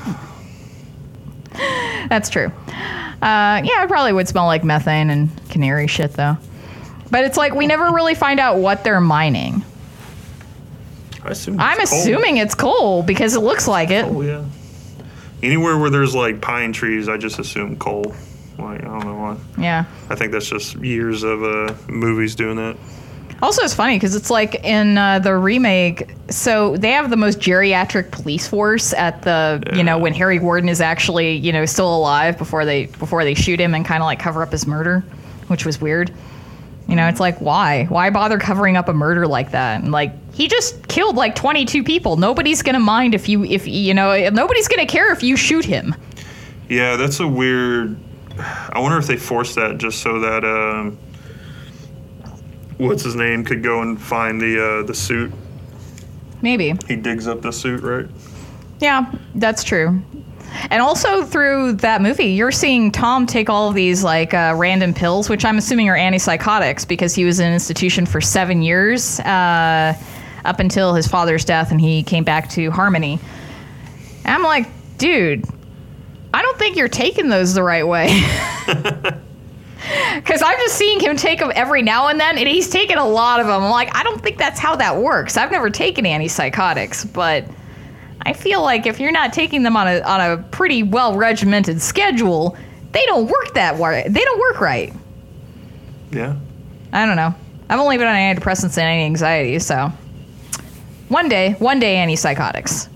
[2.09, 2.53] That's true.
[2.67, 6.37] Uh, yeah, it probably would smell like methane and canary shit, though.
[7.11, 9.65] But it's like we never really find out what they're mining.
[11.23, 11.59] I assume.
[11.59, 11.85] I'm coal.
[11.85, 14.05] assuming it's coal because it looks like it.
[14.05, 14.45] Oh yeah.
[15.43, 18.15] Anywhere where there's like pine trees, I just assume coal.
[18.59, 19.37] Like I don't know why.
[19.59, 19.85] Yeah.
[20.11, 22.77] I think that's just years of uh, movies doing that.
[23.43, 26.09] Also, it's funny because it's like in uh, the remake.
[26.31, 30.69] So they have the most geriatric police force at the you know when Harry Warden
[30.69, 34.07] is actually you know still alive before they before they shoot him and kind of
[34.07, 35.01] like cover up his murder,
[35.49, 36.13] which was weird.
[36.89, 39.83] You know, it's like why why bother covering up a murder like that?
[39.83, 42.17] And like he just killed like 22 people.
[42.17, 45.95] Nobody's gonna mind if you if you know nobody's gonna care if you shoot him.
[46.71, 47.99] Yeah, that's a weird.
[48.39, 50.99] I wonder if they forced that just so that um,
[52.79, 55.33] what's his name could go and find the uh, the suit.
[56.43, 56.75] Maybe.
[56.87, 58.07] He digs up the suit, right?
[58.81, 60.03] Yeah, that's true.
[60.71, 64.95] And also through that movie, you're seeing Tom take all of these like uh, random
[64.95, 69.21] pills, which I'm assuming are antipsychotics because he was in an institution for seven years
[69.21, 69.95] uh,
[70.45, 73.19] up until his father's death, and he came back to Harmony.
[74.25, 74.69] And I'm like,
[74.99, 75.45] dude,
[76.37, 78.23] I don't think you're taking those the right way.
[80.17, 83.07] Because I'm just seeing him take them every now and then, and he's taken a
[83.07, 83.63] lot of them.
[83.63, 85.37] I'm like, I don't think that's how that works.
[85.37, 87.45] I've never taken antipsychotics, but
[88.23, 91.81] I feel like if you're not taking them on a on a pretty well regimented
[91.81, 92.57] schedule,
[92.91, 94.05] they don't work that way.
[94.09, 94.93] They don't work right.
[96.11, 96.35] Yeah.
[96.93, 97.33] I don't know.
[97.69, 99.93] I've only been on antidepressants and anti-anxiety, so
[101.09, 102.89] one day, one day antipsychotics.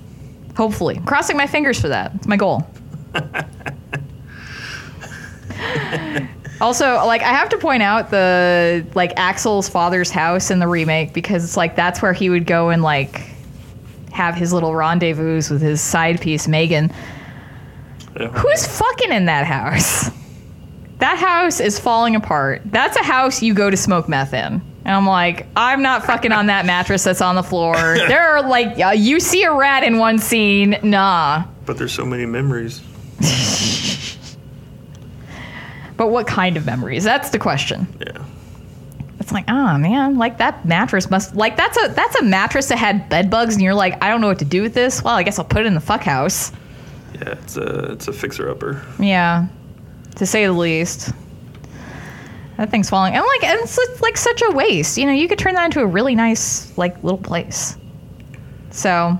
[0.56, 2.12] Hopefully, crossing my fingers for that.
[2.16, 2.66] It's my goal.
[6.60, 11.12] also, like I have to point out the like Axel's father's house in the remake
[11.12, 13.22] because it's like that's where he would go and like
[14.12, 16.92] have his little rendezvous with his side piece Megan.
[18.18, 18.28] yeah.
[18.28, 20.10] Who's fucking in that house?
[20.98, 22.62] That house is falling apart.
[22.66, 24.60] That's a house you go to smoke meth in.
[24.84, 27.74] And I'm like, I'm not fucking on that mattress that's on the floor.
[27.96, 30.78] There are like, uh, you see a rat in one scene.
[30.82, 31.44] Nah.
[31.64, 32.82] But there's so many memories.
[36.00, 37.04] But what kind of memories?
[37.04, 37.86] That's the question.
[38.00, 38.24] Yeah.
[39.18, 42.78] It's like, oh man, like that mattress must like that's a that's a mattress that
[42.78, 45.04] had bed bugs, and you're like, I don't know what to do with this.
[45.04, 46.52] Well, I guess I'll put it in the fuck house.
[47.16, 47.32] Yeah.
[47.32, 48.82] It's a it's a fixer upper.
[48.98, 49.48] Yeah,
[50.16, 51.12] to say the least.
[52.56, 54.96] That thing's falling, and like, and it's like such a waste.
[54.96, 57.76] You know, you could turn that into a really nice like little place.
[58.70, 59.18] So,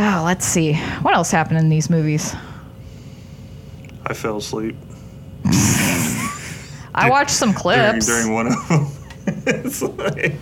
[0.00, 0.74] oh, let's see.
[1.02, 2.34] What else happened in these movies?
[4.06, 4.76] I fell asleep
[6.94, 8.06] I watched some during, clips.
[8.06, 8.86] during one of them.
[9.46, 10.34] it's like,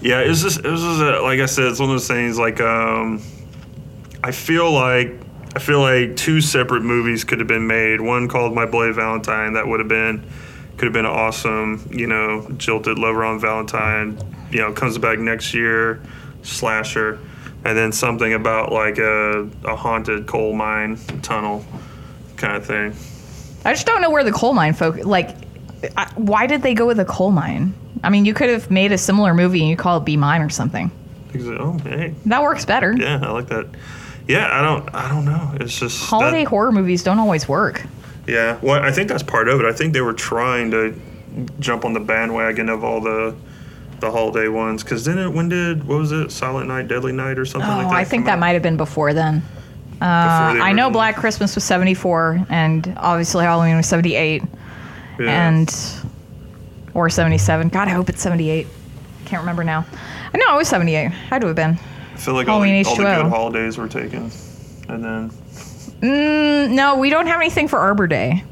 [0.00, 2.38] yeah, it's just it was just a, like I said, it's one of those things.
[2.38, 3.22] Like, um,
[4.22, 5.12] I feel like
[5.56, 8.00] I feel like two separate movies could have been made.
[8.00, 10.24] One called My Bloody Valentine that would have been
[10.76, 11.88] could have been awesome.
[11.92, 14.18] You know, jilted lover on Valentine.
[14.50, 16.00] You know, comes back next year,
[16.44, 17.18] slasher,
[17.64, 21.64] and then something about like a, a haunted coal mine tunnel
[22.36, 22.94] kind of thing.
[23.64, 25.30] I just don't know where the coal mine folk like.
[25.96, 27.74] I, why did they go with a coal mine?
[28.02, 30.40] I mean, you could have made a similar movie and you call it Be Mine
[30.42, 30.90] or something.
[31.36, 32.94] Oh, hey, That works better.
[32.96, 33.66] yeah, I like that.
[34.28, 35.52] Yeah, I don't, I don't know.
[35.60, 37.82] It's just that- Holiday horror movies don't always work.
[38.26, 39.66] Yeah, well, I think that's part of it.
[39.66, 40.98] I think they were trying to
[41.60, 43.34] jump on the bandwagon of all the
[44.00, 44.82] the holiday ones.
[44.82, 46.30] Because then, it, when did what was it?
[46.30, 47.94] Silent Night, Deadly Night, or something Oh, like that.
[47.96, 48.38] I think that out?
[48.40, 49.40] might have been before then.
[49.40, 50.90] Before Uh, I know.
[50.90, 54.42] Black Christmas was 74, and obviously Halloween was 78,
[55.18, 55.48] Yeah.
[55.48, 55.74] and
[56.94, 57.68] or 77.
[57.68, 58.66] God, I hope it's 78.
[59.24, 59.84] Can't remember now.
[60.32, 61.10] I know it was 78.
[61.10, 61.78] Had to have been.
[62.12, 64.30] I feel like all the, all the good holidays were taken,
[64.88, 65.30] and then
[66.02, 68.44] Mm, no, we don't have anything for Arbor Day.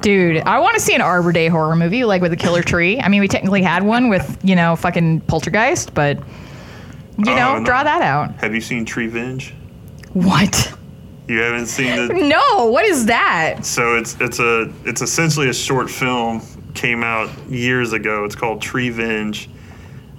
[0.00, 2.98] Dude, I want to see an Arbor Day horror movie, like with a killer tree.
[3.00, 6.18] I mean, we technically had one with, you know, fucking Poltergeist, but,
[7.18, 7.64] you Oh, know, no.
[7.64, 8.34] draw that out.
[8.36, 9.52] have you seen Treevenge?
[10.14, 10.72] What?
[11.28, 12.14] You haven't seen the.
[12.28, 13.64] No, what is that?
[13.64, 16.42] So it's it's a it's essentially a short film
[16.74, 18.24] came out years ago.
[18.24, 19.46] It's called Treevenge,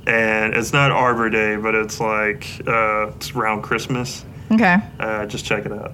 [0.08, 4.24] and it's not Arbor Day, but it's like uh, it's around Christmas.
[4.52, 4.78] Okay.
[5.02, 5.91] Uh, just check it out.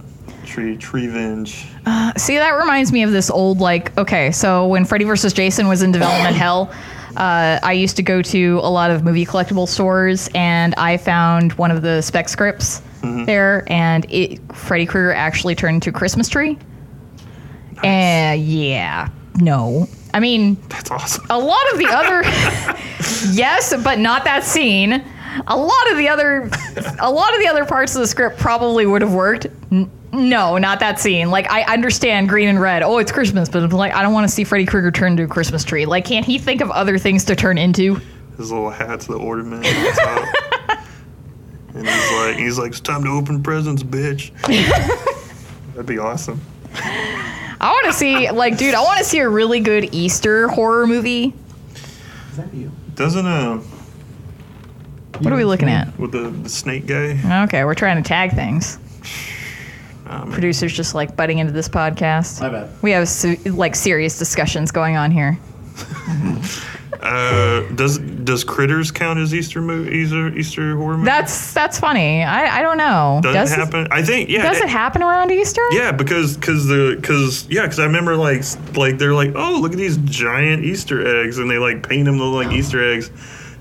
[0.47, 1.65] Tree Treevenge.
[2.19, 5.33] See, that reminds me of this old, like, okay, so when Freddy vs.
[5.33, 6.71] Jason was in development hell,
[7.17, 11.53] uh, I used to go to a lot of movie collectible stores and I found
[11.53, 12.81] one of the spec scripts
[13.25, 16.57] there and it Freddy Krueger actually turned into a Christmas tree.
[17.83, 19.87] And yeah, no.
[20.13, 21.25] I mean, That's awesome.
[21.29, 22.23] a lot of the other
[23.31, 25.03] yes but not that scene
[25.47, 26.49] a lot of the other
[26.99, 30.57] a lot of the other parts of the script probably would have worked N- no
[30.57, 33.93] not that scene like i understand green and red oh it's christmas but I'm like
[33.93, 36.37] i don't want to see freddy krueger turn into a christmas tree like can't he
[36.39, 37.95] think of other things to turn into
[38.37, 40.79] His little hat's the ornament on the top.
[41.75, 44.31] and he's like, he's like, it's time to open presents, bitch.
[45.73, 46.41] That'd be awesome.
[46.73, 50.87] i want to see like dude i want to see a really good easter horror
[50.87, 51.33] movie
[52.31, 52.71] Is that you?
[52.95, 53.57] Doesn't uh,
[55.19, 57.43] what are we looking at with the, the snake guy?
[57.43, 58.77] okay we're trying to tag things
[60.09, 62.69] Um, producers just like butting into this podcast My bad.
[62.81, 65.37] we have se- like serious discussions going on here
[67.01, 71.05] uh, does does Critters count as Easter movie, Easter Easter horror movie?
[71.05, 72.23] That's that's funny.
[72.23, 73.19] I, I don't know.
[73.21, 73.87] does, it happen?
[73.91, 74.43] I think yeah.
[74.43, 75.61] Does it happen around Easter?
[75.71, 78.41] Yeah, because because the because yeah, because I remember like
[78.75, 82.17] like they're like oh look at these giant Easter eggs and they like paint them
[82.17, 83.09] look like Easter eggs,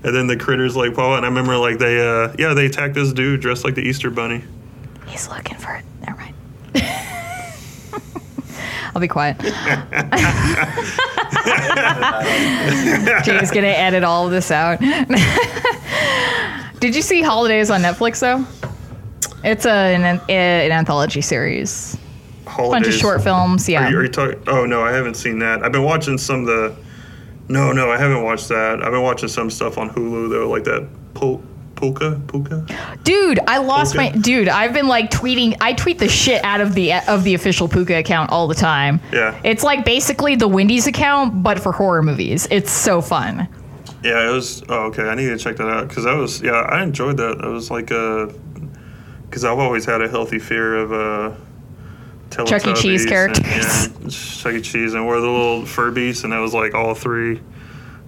[0.03, 2.65] and then the critters like pop out and I remember like they uh yeah they
[2.65, 4.43] attacked this dude dressed like the Easter bunny.
[5.05, 5.85] He's looking for it.
[8.95, 9.37] I'll be quiet.
[13.23, 14.79] Jay's gonna edit all of this out.
[16.79, 18.45] Did you see Holidays on Netflix though?
[19.43, 21.97] It's a, an, an anthology series.
[22.45, 22.71] Holidays.
[22.71, 23.69] Bunch of short films.
[23.69, 23.87] Yeah.
[23.87, 24.41] Are you, are you talking?
[24.47, 25.63] Oh no, I haven't seen that.
[25.63, 26.75] I've been watching some of the.
[27.49, 28.83] No, no, I haven't watched that.
[28.83, 31.41] I've been watching some stuff on Hulu though, like that Pul-
[31.77, 33.03] Pulka Pooka.
[33.03, 34.49] Dude, I lost my dude.
[34.49, 35.55] I've been like tweeting.
[35.61, 38.99] I tweet the shit out of the of the official Pooka account all the time.
[39.13, 39.39] Yeah.
[39.43, 42.47] It's like basically the Wendy's account, but for horror movies.
[42.51, 43.47] It's so fun.
[44.03, 44.63] Yeah, it was.
[44.67, 45.03] Oh, okay.
[45.03, 46.41] I need to check that out because that was.
[46.41, 47.37] Yeah, I enjoyed that.
[47.39, 48.33] That was like a.
[49.23, 51.35] Because I've always had a healthy fear of uh.
[52.45, 52.73] Chuck E.
[52.73, 53.45] Cheese characters.
[53.45, 54.61] And, yeah, Chuck E.
[54.61, 57.39] Cheese and we're the little Furbies, and that was like all three,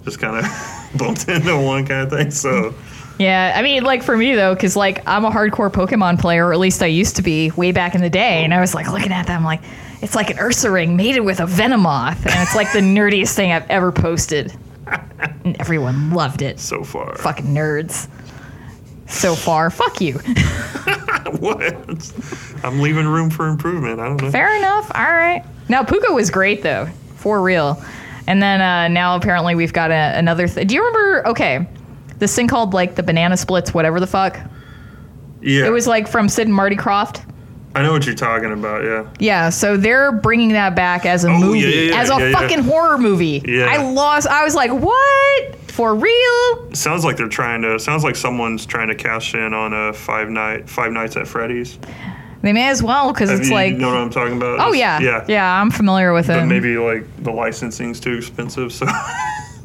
[0.03, 2.31] just kind of bumped into one kind of thing.
[2.31, 2.73] So
[3.19, 6.53] Yeah, I mean, like for me though, because like I'm a hardcore Pokemon player, or
[6.53, 8.89] at least I used to be way back in the day, and I was like
[8.91, 9.61] looking at them like
[10.01, 13.69] it's like an Ursaring mated with a Venomoth, and it's like the nerdiest thing I've
[13.69, 14.55] ever posted,
[15.43, 16.59] and everyone loved it.
[16.61, 18.07] so far, Fucking nerds.
[19.07, 20.13] So far, fuck you.
[21.39, 22.13] what?
[22.63, 23.99] I'm leaving room for improvement.
[23.99, 24.31] I don't know.
[24.31, 24.91] Fair enough.
[24.95, 25.43] All right.
[25.67, 27.83] Now Pooka was great though, for real.
[28.27, 30.47] And then uh, now apparently we've got a, another.
[30.47, 31.27] Th- Do you remember?
[31.29, 31.67] Okay,
[32.19, 34.39] this thing called like the banana splits, whatever the fuck.
[35.41, 37.25] Yeah, It was like from Sid and Marty Krofft.
[37.75, 38.83] I know what you're talking about.
[38.83, 39.09] Yeah.
[39.19, 42.31] Yeah, so they're bringing that back as a Oh, movie, yeah, yeah, as a yeah,
[42.31, 43.41] fucking horror movie.
[43.45, 43.67] Yeah.
[43.69, 44.27] I lost.
[44.27, 45.55] I was like, what?
[45.71, 46.73] For real?
[46.73, 47.79] Sounds like they're trying to.
[47.79, 51.77] Sounds like someone's trying to cash in on a five night Five Nights at Freddy's.
[52.41, 53.73] They may as well because it's you, like.
[53.73, 54.59] you know what I'm talking about?
[54.59, 55.61] oh yeah, yeah, yeah.
[55.61, 56.45] I'm familiar with But it.
[56.47, 58.87] maybe like the licensing's too expensive, so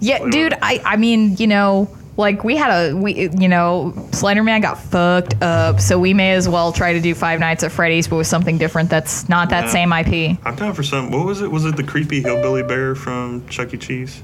[0.00, 0.54] Yeah, dude.
[0.60, 4.78] I I mean, you know, like we had a we you know Slender Man got
[4.78, 8.16] fucked up, so we may as well try to do Five Nights at Freddy's, but
[8.16, 9.70] with something different that's not that Yeah.
[9.70, 10.38] same IP.
[10.44, 11.10] I'm down for some.
[11.10, 11.50] What was it?
[11.50, 13.76] Was it the creepy hillbilly bear from Chuck E.
[13.78, 14.22] Cheese?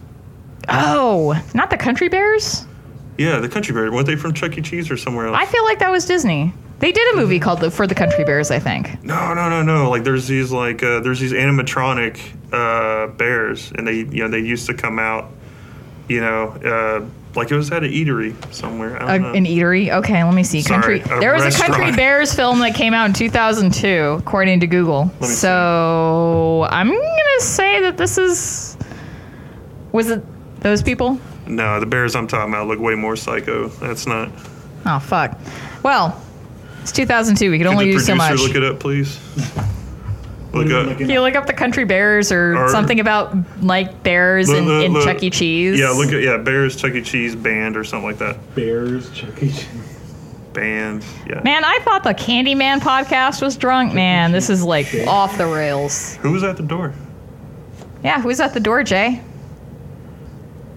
[0.69, 2.65] Oh, not the Country Bears.
[3.19, 3.91] Yeah, the country bear.
[3.93, 4.63] Weren't they from Chuck E.
[4.63, 5.37] Cheese or somewhere else?
[5.39, 6.55] I feel like that was Disney.
[6.79, 9.03] They did a movie called the, For the Country Bears, I think.
[9.05, 9.91] No, no, no, no.
[9.91, 12.19] Like there's these like uh, there's these animatronic
[12.53, 15.31] uh, bears, and they you know they used to come out,
[16.09, 18.97] you know, uh, like it was at an eatery somewhere.
[18.97, 19.91] A, an eatery.
[19.93, 20.61] Okay, let me see.
[20.63, 21.21] Sorry, country.
[21.21, 21.93] there was a Country.
[21.93, 25.05] Bears film that came out in 2002, according to Google.
[25.07, 25.35] me see.
[25.35, 28.77] So I'm gonna say that this is.
[29.93, 30.23] Was it
[30.61, 31.19] those people?
[31.47, 33.69] no, the bears I'm talking about look way more psycho.
[33.69, 34.31] That's not.
[34.87, 35.39] Oh fuck.
[35.83, 36.21] Well,
[36.83, 37.51] it's 2002.
[37.51, 38.41] We Could only do so producer much.
[38.41, 39.19] look it up, please?
[40.53, 40.87] What look mm, you up.
[40.87, 44.59] looking Can you look up the Country Bears or, Or- something about like bears Look-
[44.59, 45.05] in, look- in look.
[45.05, 45.31] Chuck E.
[45.31, 45.79] Cheese?
[45.79, 47.03] Yeah, look at yeah, Bears Chuck E.
[47.03, 48.37] Cheese band or something like that.
[48.55, 49.49] Bears, Chuck E.
[49.51, 49.67] Cheese.
[50.53, 51.41] Band, yeah.
[51.45, 53.95] Man, I thought the Candyman podcast was drunk.
[53.95, 55.07] Man, this is like Shit.
[55.07, 56.17] off the rails.
[56.17, 56.93] Who was at the door?
[58.03, 59.23] Yeah, who's at the door, Jay?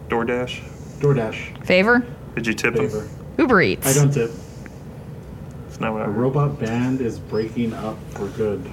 [0.10, 0.60] DoorDash.
[1.00, 1.66] DoorDash.
[1.66, 2.06] Favor?
[2.36, 3.02] Did you tip Favor.
[3.02, 3.10] him?
[3.40, 3.88] Uber Eats.
[3.88, 4.30] I don't tip.
[5.68, 6.18] It's not what I A heard.
[6.18, 8.64] robot band is breaking up for good.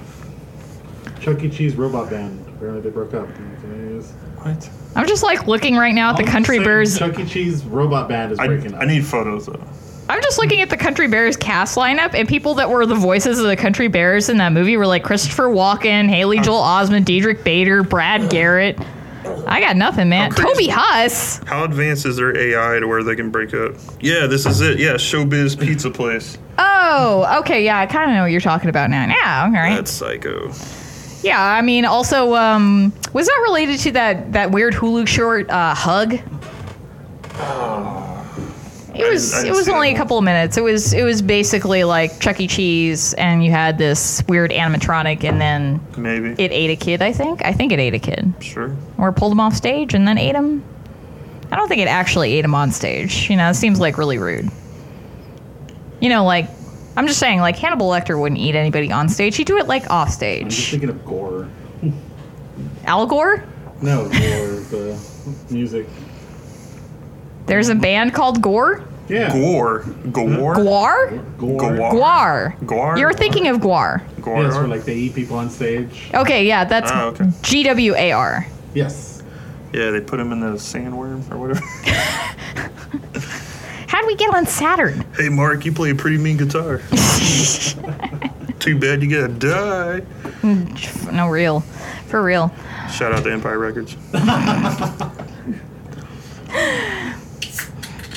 [1.19, 1.49] Chuck E.
[1.49, 2.45] Cheese robot band.
[2.47, 3.27] Apparently they broke up.
[3.27, 4.69] What?
[4.95, 6.97] I'm just like looking right now at the oh, Country saying Bears.
[6.97, 7.25] Chuck E.
[7.25, 8.81] Cheese robot band is I, breaking up.
[8.81, 9.63] I need photos though.
[10.09, 13.39] I'm just looking at the Country Bears cast lineup, and people that were the voices
[13.39, 16.43] of the Country Bears in that movie were like Christopher Walken, Haley oh.
[16.43, 18.77] Joel Osment, Diedrich Bader, Brad Garrett.
[19.47, 20.33] I got nothing, man.
[20.33, 21.37] Oh, Toby Huss.
[21.45, 23.75] How advanced is their AI to where they can break up?
[24.01, 24.79] Yeah, this is it.
[24.79, 26.37] Yeah, Showbiz Pizza Place.
[26.57, 29.07] Oh, okay, yeah, I kind of know what you're talking about now.
[29.07, 29.75] Yeah, all right.
[29.75, 30.51] That's psycho.
[31.23, 35.75] Yeah, I mean, also, um, was that related to that that weird Hulu short, uh,
[35.75, 36.13] Hug?
[38.93, 39.33] It was.
[39.33, 40.57] I It didn't was see only that a couple of minutes.
[40.57, 40.93] It was.
[40.93, 42.47] It was basically like Chuck E.
[42.47, 46.31] Cheese, and you had this weird animatronic, and then Maybe.
[46.43, 47.01] it ate a kid.
[47.01, 47.43] I think.
[47.45, 48.75] I think it ate a kid, sure.
[48.97, 50.63] or pulled him off stage and then ate him.
[51.51, 53.29] I don't think it actually ate him on stage.
[53.29, 54.49] You know, it seems like really rude.
[56.01, 56.49] You know, like
[56.97, 59.35] I'm just saying, like Hannibal Lecter wouldn't eat anybody on stage.
[59.37, 60.43] He'd do it like off stage.
[60.43, 60.71] I'm just stage.
[60.81, 61.47] thinking of Gore.
[62.85, 63.43] Al Gore.
[63.81, 64.99] No, Gore, the
[65.49, 65.87] music.
[67.45, 68.83] There's a band called Gore.
[69.07, 69.31] Yeah.
[69.33, 69.79] Gore.
[70.11, 70.55] Gore.
[70.55, 71.37] Gwar?
[71.37, 71.59] Gore.
[71.59, 71.91] Gwar.
[71.91, 72.57] Gwar.
[72.59, 72.97] Gwar?
[72.99, 74.01] You're thinking of Gwar.
[74.21, 74.43] Gore.
[74.43, 76.09] Yeah, where like they eat people on stage.
[76.13, 77.25] Okay, yeah, that's Oh, okay.
[77.41, 78.47] G W A R.
[78.73, 79.23] Yes.
[79.73, 81.61] Yeah, they put him in the sandworm or whatever.
[84.11, 85.05] How'd we get on Saturn?
[85.15, 86.79] hey, Mark, you play a pretty mean guitar.
[88.59, 89.99] Too bad you gotta die.
[90.41, 91.61] Hmm, no, real.
[92.07, 92.53] For real.
[92.91, 93.95] Shout out to Empire Records.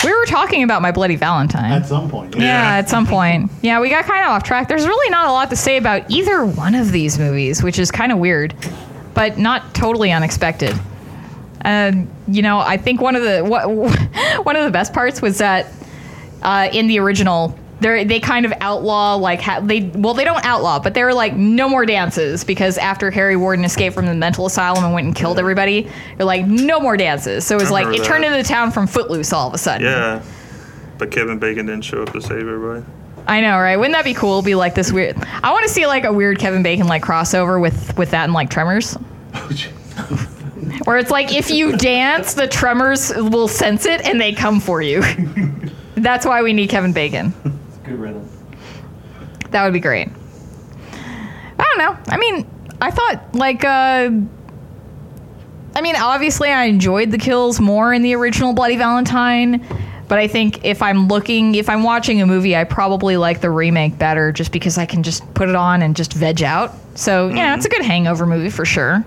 [0.05, 1.73] We were talking about My Bloody Valentine.
[1.73, 2.35] At some point.
[2.37, 2.77] yeah, Yeah.
[2.79, 3.51] at some point.
[3.63, 4.69] Yeah, we got kind of off track.
[4.69, 7.91] There's really not a lot to say about either one of these movies, which is
[7.91, 8.53] kind of weird,
[9.15, 10.79] but not totally unexpected.
[11.63, 13.71] And you know, I think one of the what,
[14.45, 15.73] one of the best parts was that
[16.45, 20.45] uh, in the original, they they kind of outlaw like ha- they well they don't
[20.45, 24.15] outlaw, but they were like no more dances because after Harry Warden escaped from the
[24.15, 27.45] mental asylum and went and killed everybody, they're like no more dances.
[27.45, 29.59] So it was like it remember turned into the town from Footloose all of a
[29.59, 29.87] sudden.
[29.87, 30.23] Yeah.
[30.99, 32.85] But Kevin Bacon didn't show up to save everybody.
[33.27, 33.77] I know, right?
[33.77, 34.43] Wouldn't that be cool?
[34.43, 35.17] Be like this weird.
[35.43, 38.33] I want to see like a weird Kevin Bacon like crossover with with that and
[38.33, 38.95] like Tremors,
[40.85, 44.83] where it's like if you dance, the Tremors will sense it and they come for
[44.83, 45.03] you.
[45.95, 47.33] That's why we need Kevin Bacon.
[47.85, 48.29] Good rhythm.
[49.51, 50.09] That would be great.
[51.59, 51.97] I don't know.
[52.13, 52.47] I mean,
[52.81, 54.11] I thought like uh
[55.77, 59.65] I mean, obviously I enjoyed the kills more in the original Bloody Valentine,
[60.09, 63.51] but I think if I'm looking if I'm watching a movie, I probably like the
[63.51, 66.73] remake better just because I can just put it on and just veg out.
[66.97, 69.05] So, yeah, it's a good hangover movie for sure.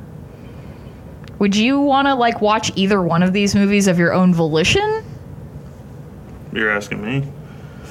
[1.39, 4.96] Would you want to like watch either one of these movies of your own volition?
[6.51, 7.27] You're asking me.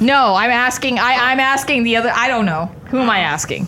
[0.00, 2.66] No, I'm asking I, I'm asking the other I don't know.
[2.90, 3.66] Who am I asking?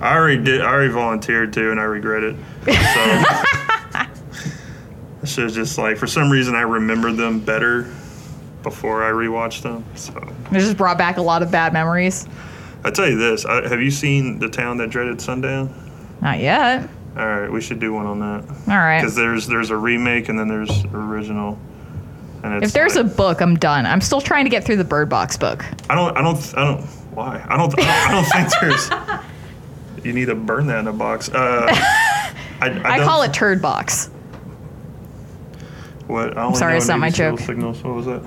[0.00, 0.60] I already did.
[0.62, 2.36] I already volunteered to, and I regret it.
[2.64, 4.02] So
[5.22, 7.82] it's just- just like for some reason I remember them better
[8.62, 9.84] before I rewatched them.
[9.94, 10.12] So
[10.50, 12.26] It just brought back a lot of bad memories.
[12.84, 15.72] I tell you this: I, have you seen the town that dreaded sundown?
[16.22, 16.88] Not yet.
[17.16, 19.00] All right, we should do one on that All right.
[19.00, 21.58] because there's there's a remake and then there's original.
[22.42, 23.86] If there's a book, I'm done.
[23.86, 25.64] I'm still trying to get through the Bird Box book.
[25.90, 26.80] I don't, I don't, I don't.
[27.14, 27.44] Why?
[27.48, 30.04] I don't, I don't, I don't think there's.
[30.04, 31.28] You need to burn that in a box.
[31.28, 31.66] Uh,
[32.60, 34.10] I, I, I call it Turd Box.
[36.06, 36.36] What?
[36.36, 37.40] I only sorry, it's not my joke.
[37.40, 37.82] Signals.
[37.84, 38.22] What was that?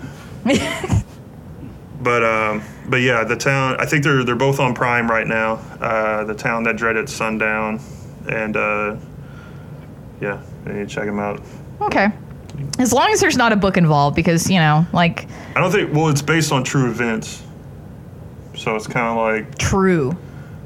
[2.01, 3.75] but um, but yeah, the town.
[3.79, 5.53] I think they're they're both on Prime right now.
[5.81, 7.79] Uh, the town that dreaded sundown,
[8.29, 8.95] and uh,
[10.21, 11.41] yeah, you need to check them out.
[11.81, 12.09] Okay.
[12.79, 15.93] As long as there's not a book involved, because, you know, like, I don't think.
[15.93, 17.43] Well, it's based on true events,
[18.55, 20.15] so it's kind of like true.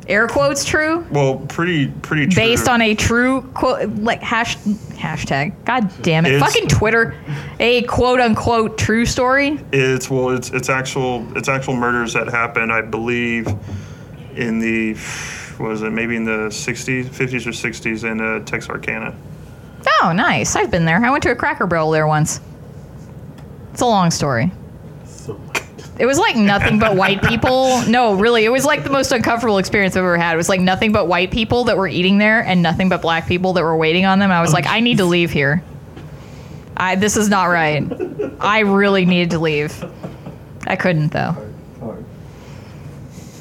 [0.07, 1.05] Air quotes true?
[1.11, 2.41] well, pretty pretty true.
[2.41, 4.55] Based on a true quote, like, hash,
[4.95, 5.53] hashtag.
[5.65, 6.31] God damn it.
[6.35, 7.13] It's- Fucking Twitter.
[7.59, 9.59] A quote unquote true story.
[9.73, 12.71] It's well, it's it's actual it's actual murders that happened.
[12.71, 13.47] I believe
[14.35, 14.93] in the
[15.57, 19.13] what was it maybe in the 60s, 50s or 60s in uh, Texarkana.
[20.01, 20.55] Oh, nice.
[20.55, 21.03] I've been there.
[21.03, 22.39] I went to a Cracker Barrel there once.
[23.71, 24.51] It's a long story.
[25.05, 25.39] So
[25.99, 27.81] It was like nothing but white people.
[27.87, 30.33] No, really, it was like the most uncomfortable experience I've ever had.
[30.33, 33.27] It was like nothing but white people that were eating there and nothing but black
[33.27, 34.31] people that were waiting on them.
[34.31, 35.63] I was like, I need to leave here.
[36.75, 37.83] I this is not right.
[38.39, 39.83] I really needed to leave.
[40.67, 41.35] I couldn't though.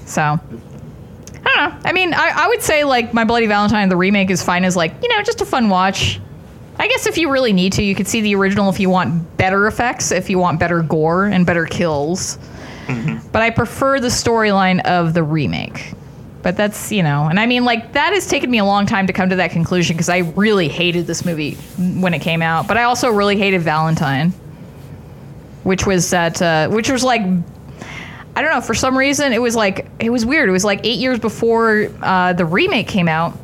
[0.06, 0.38] So I
[1.44, 1.76] don't know.
[1.84, 4.76] I mean, I, I would say like My Bloody Valentine, the remake is fine as
[4.76, 6.20] like, you know, just a fun watch.
[6.78, 9.36] I guess if you really need to, you could see the original if you want
[9.36, 12.38] better effects, if you want better gore and better kills.
[13.32, 15.92] But I prefer the storyline of the remake.
[16.42, 19.08] But that's, you know, and I mean, like, that has taken me a long time
[19.08, 22.68] to come to that conclusion because I really hated this movie when it came out.
[22.68, 24.30] But I also really hated Valentine,
[25.64, 27.22] which was that, uh, which was like
[28.36, 28.60] I don't know.
[28.60, 30.50] For some reason, it was like it was weird.
[30.50, 33.36] It was like eight years before uh, the remake came out,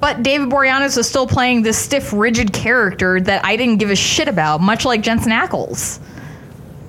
[0.00, 3.96] but David Boreanaz was still playing this stiff, rigid character that I didn't give a
[3.96, 6.00] shit about, much like Jensen Ackles.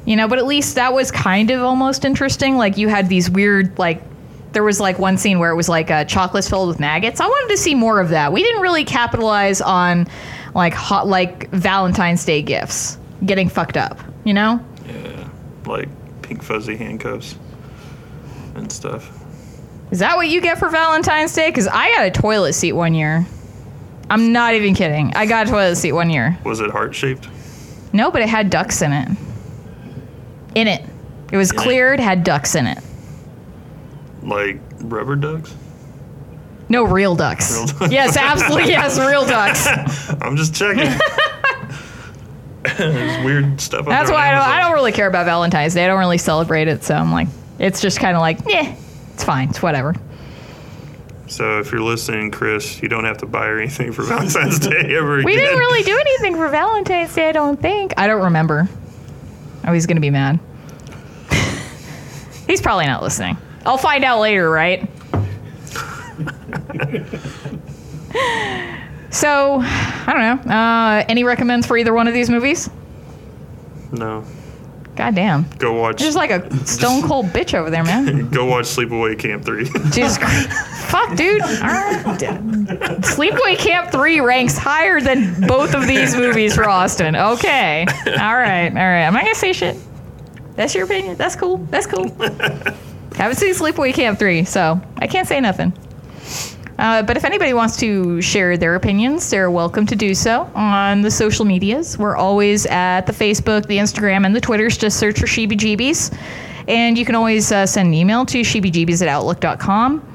[0.06, 2.58] You know, but at least that was kind of almost interesting.
[2.58, 4.02] Like you had these weird, like
[4.54, 7.20] there was like one scene where it was like uh, chocolate filled with maggots.
[7.20, 8.34] I wanted to see more of that.
[8.34, 10.08] We didn't really capitalize on
[10.56, 14.00] like hot, like Valentine's Day gifts getting fucked up.
[14.24, 14.64] You know?
[14.88, 15.30] Yeah,
[15.66, 15.90] like
[16.22, 17.36] pink fuzzy handcuffs
[18.56, 19.21] and stuff.
[19.92, 21.50] Is that what you get for Valentine's Day?
[21.50, 23.26] Because I got a toilet seat one year.
[24.10, 25.14] I'm not even kidding.
[25.16, 26.38] I got a toilet seat one year.
[26.46, 27.28] Was it heart shaped?
[27.94, 29.10] No, but it had ducks in it.
[30.56, 30.84] In it.
[31.32, 31.62] It was In it.
[31.62, 32.80] cleared, had ducks in it.
[34.24, 35.54] Like rubber ducks?
[36.70, 37.54] No, real ducks.
[37.54, 37.92] Real ducks.
[37.92, 38.70] Yes, absolutely.
[38.70, 39.68] Yes, real ducks.
[40.22, 40.90] I'm just checking.
[42.78, 43.86] There's weird stuff.
[43.86, 45.84] That's why I don't, I don't really care about Valentine's Day.
[45.84, 46.84] I don't really celebrate it.
[46.84, 47.28] So I'm like,
[47.60, 48.76] it's just kind of like, yeah,
[49.22, 49.50] it's fine.
[49.50, 49.94] It's whatever.
[51.28, 54.96] So if you're listening, Chris, you don't have to buy her anything for Valentine's Day
[54.98, 55.26] ever again.
[55.26, 57.94] We didn't really do anything for Valentine's Day, I don't think.
[57.98, 58.68] I don't remember.
[59.64, 60.40] Oh, he's going to be mad.
[62.48, 63.38] he's probably not listening.
[63.64, 64.90] I'll find out later, right?
[69.12, 70.52] so, I don't know.
[70.52, 72.72] Uh, any recommends for either one of these movies?
[73.92, 74.26] No.
[75.02, 75.50] God damn.
[75.58, 76.00] Go watch.
[76.00, 78.30] You're just like a stone cold bitch over there, man.
[78.30, 79.64] Go watch Sleepaway Camp 3.
[79.90, 80.48] Jesus Christ.
[80.92, 81.42] Fuck, dude.
[81.42, 82.04] All right.
[83.02, 87.16] Sleepaway Camp 3 ranks higher than both of these movies for Austin.
[87.16, 87.88] Okay.
[87.90, 88.68] All right.
[88.70, 89.04] All right.
[89.08, 89.76] I'm not going to say shit.
[90.56, 91.16] That's your opinion.
[91.18, 91.58] That's cool.
[91.72, 92.08] That's cool.
[93.16, 95.74] Haven't seen Sleepaway Camp 3, so I can't say nothing.
[96.78, 101.02] Uh, but if anybody wants to share their opinions, they're welcome to do so on
[101.02, 101.98] the social medias.
[101.98, 104.78] We're always at the Facebook, the Instagram, and the Twitters.
[104.78, 106.18] Just search for Sheebie
[106.68, 110.08] And you can always uh, send an email to sheebiejeebies at outlook.com.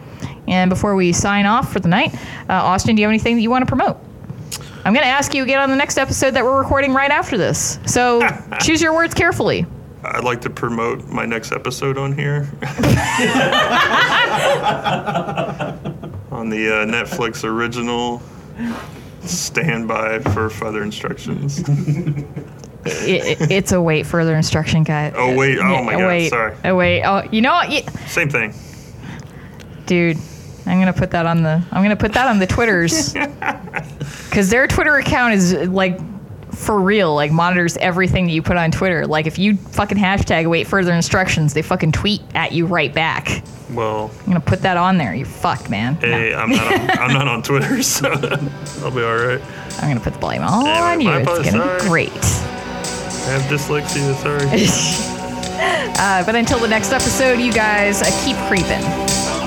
[0.49, 2.15] And before we sign off for the night,
[2.49, 3.99] uh, Austin, do you have anything that you want to promote?
[4.85, 7.37] I'm going to ask you again on the next episode that we're recording right after
[7.37, 7.79] this.
[7.87, 8.23] So
[8.61, 9.67] choose your words carefully.
[10.05, 12.49] I'd like to promote my next episode on here.
[16.31, 18.23] on the uh, Netflix original
[19.23, 21.63] Stand by for further instructions.
[22.89, 25.15] It, it- it's a wait further instruction guide.
[25.17, 25.59] Oh, wait.
[25.59, 26.07] Oh, my God.
[26.07, 26.29] Wait.
[26.29, 26.55] Sorry.
[26.65, 27.03] Oh, wait.
[27.03, 27.69] Oh, you know what?
[27.73, 27.81] Yeah.
[28.07, 28.55] Same thing.
[29.87, 30.17] dude
[30.67, 33.13] i'm gonna put that on the i'm gonna put that on the twitters
[34.29, 35.99] because their twitter account is like
[36.57, 39.07] for real like monitors everything that you put on twitter.
[39.07, 43.43] Like if you fucking hashtag wait further instructions they fucking tweet at you right back.
[43.71, 45.15] Well, i'm gonna put that on there.
[45.15, 45.95] You fucked man.
[46.01, 48.11] No, hey, I'm not on, I'm not on Twitter, so
[48.83, 49.41] I'll be all right.
[49.81, 51.11] i'm gonna put the blame all on you.
[51.13, 52.11] it's gonna be great.
[52.13, 54.47] I have dyslexia, sorry.
[55.99, 59.46] uh, but until the next episode you guys uh, keep creeping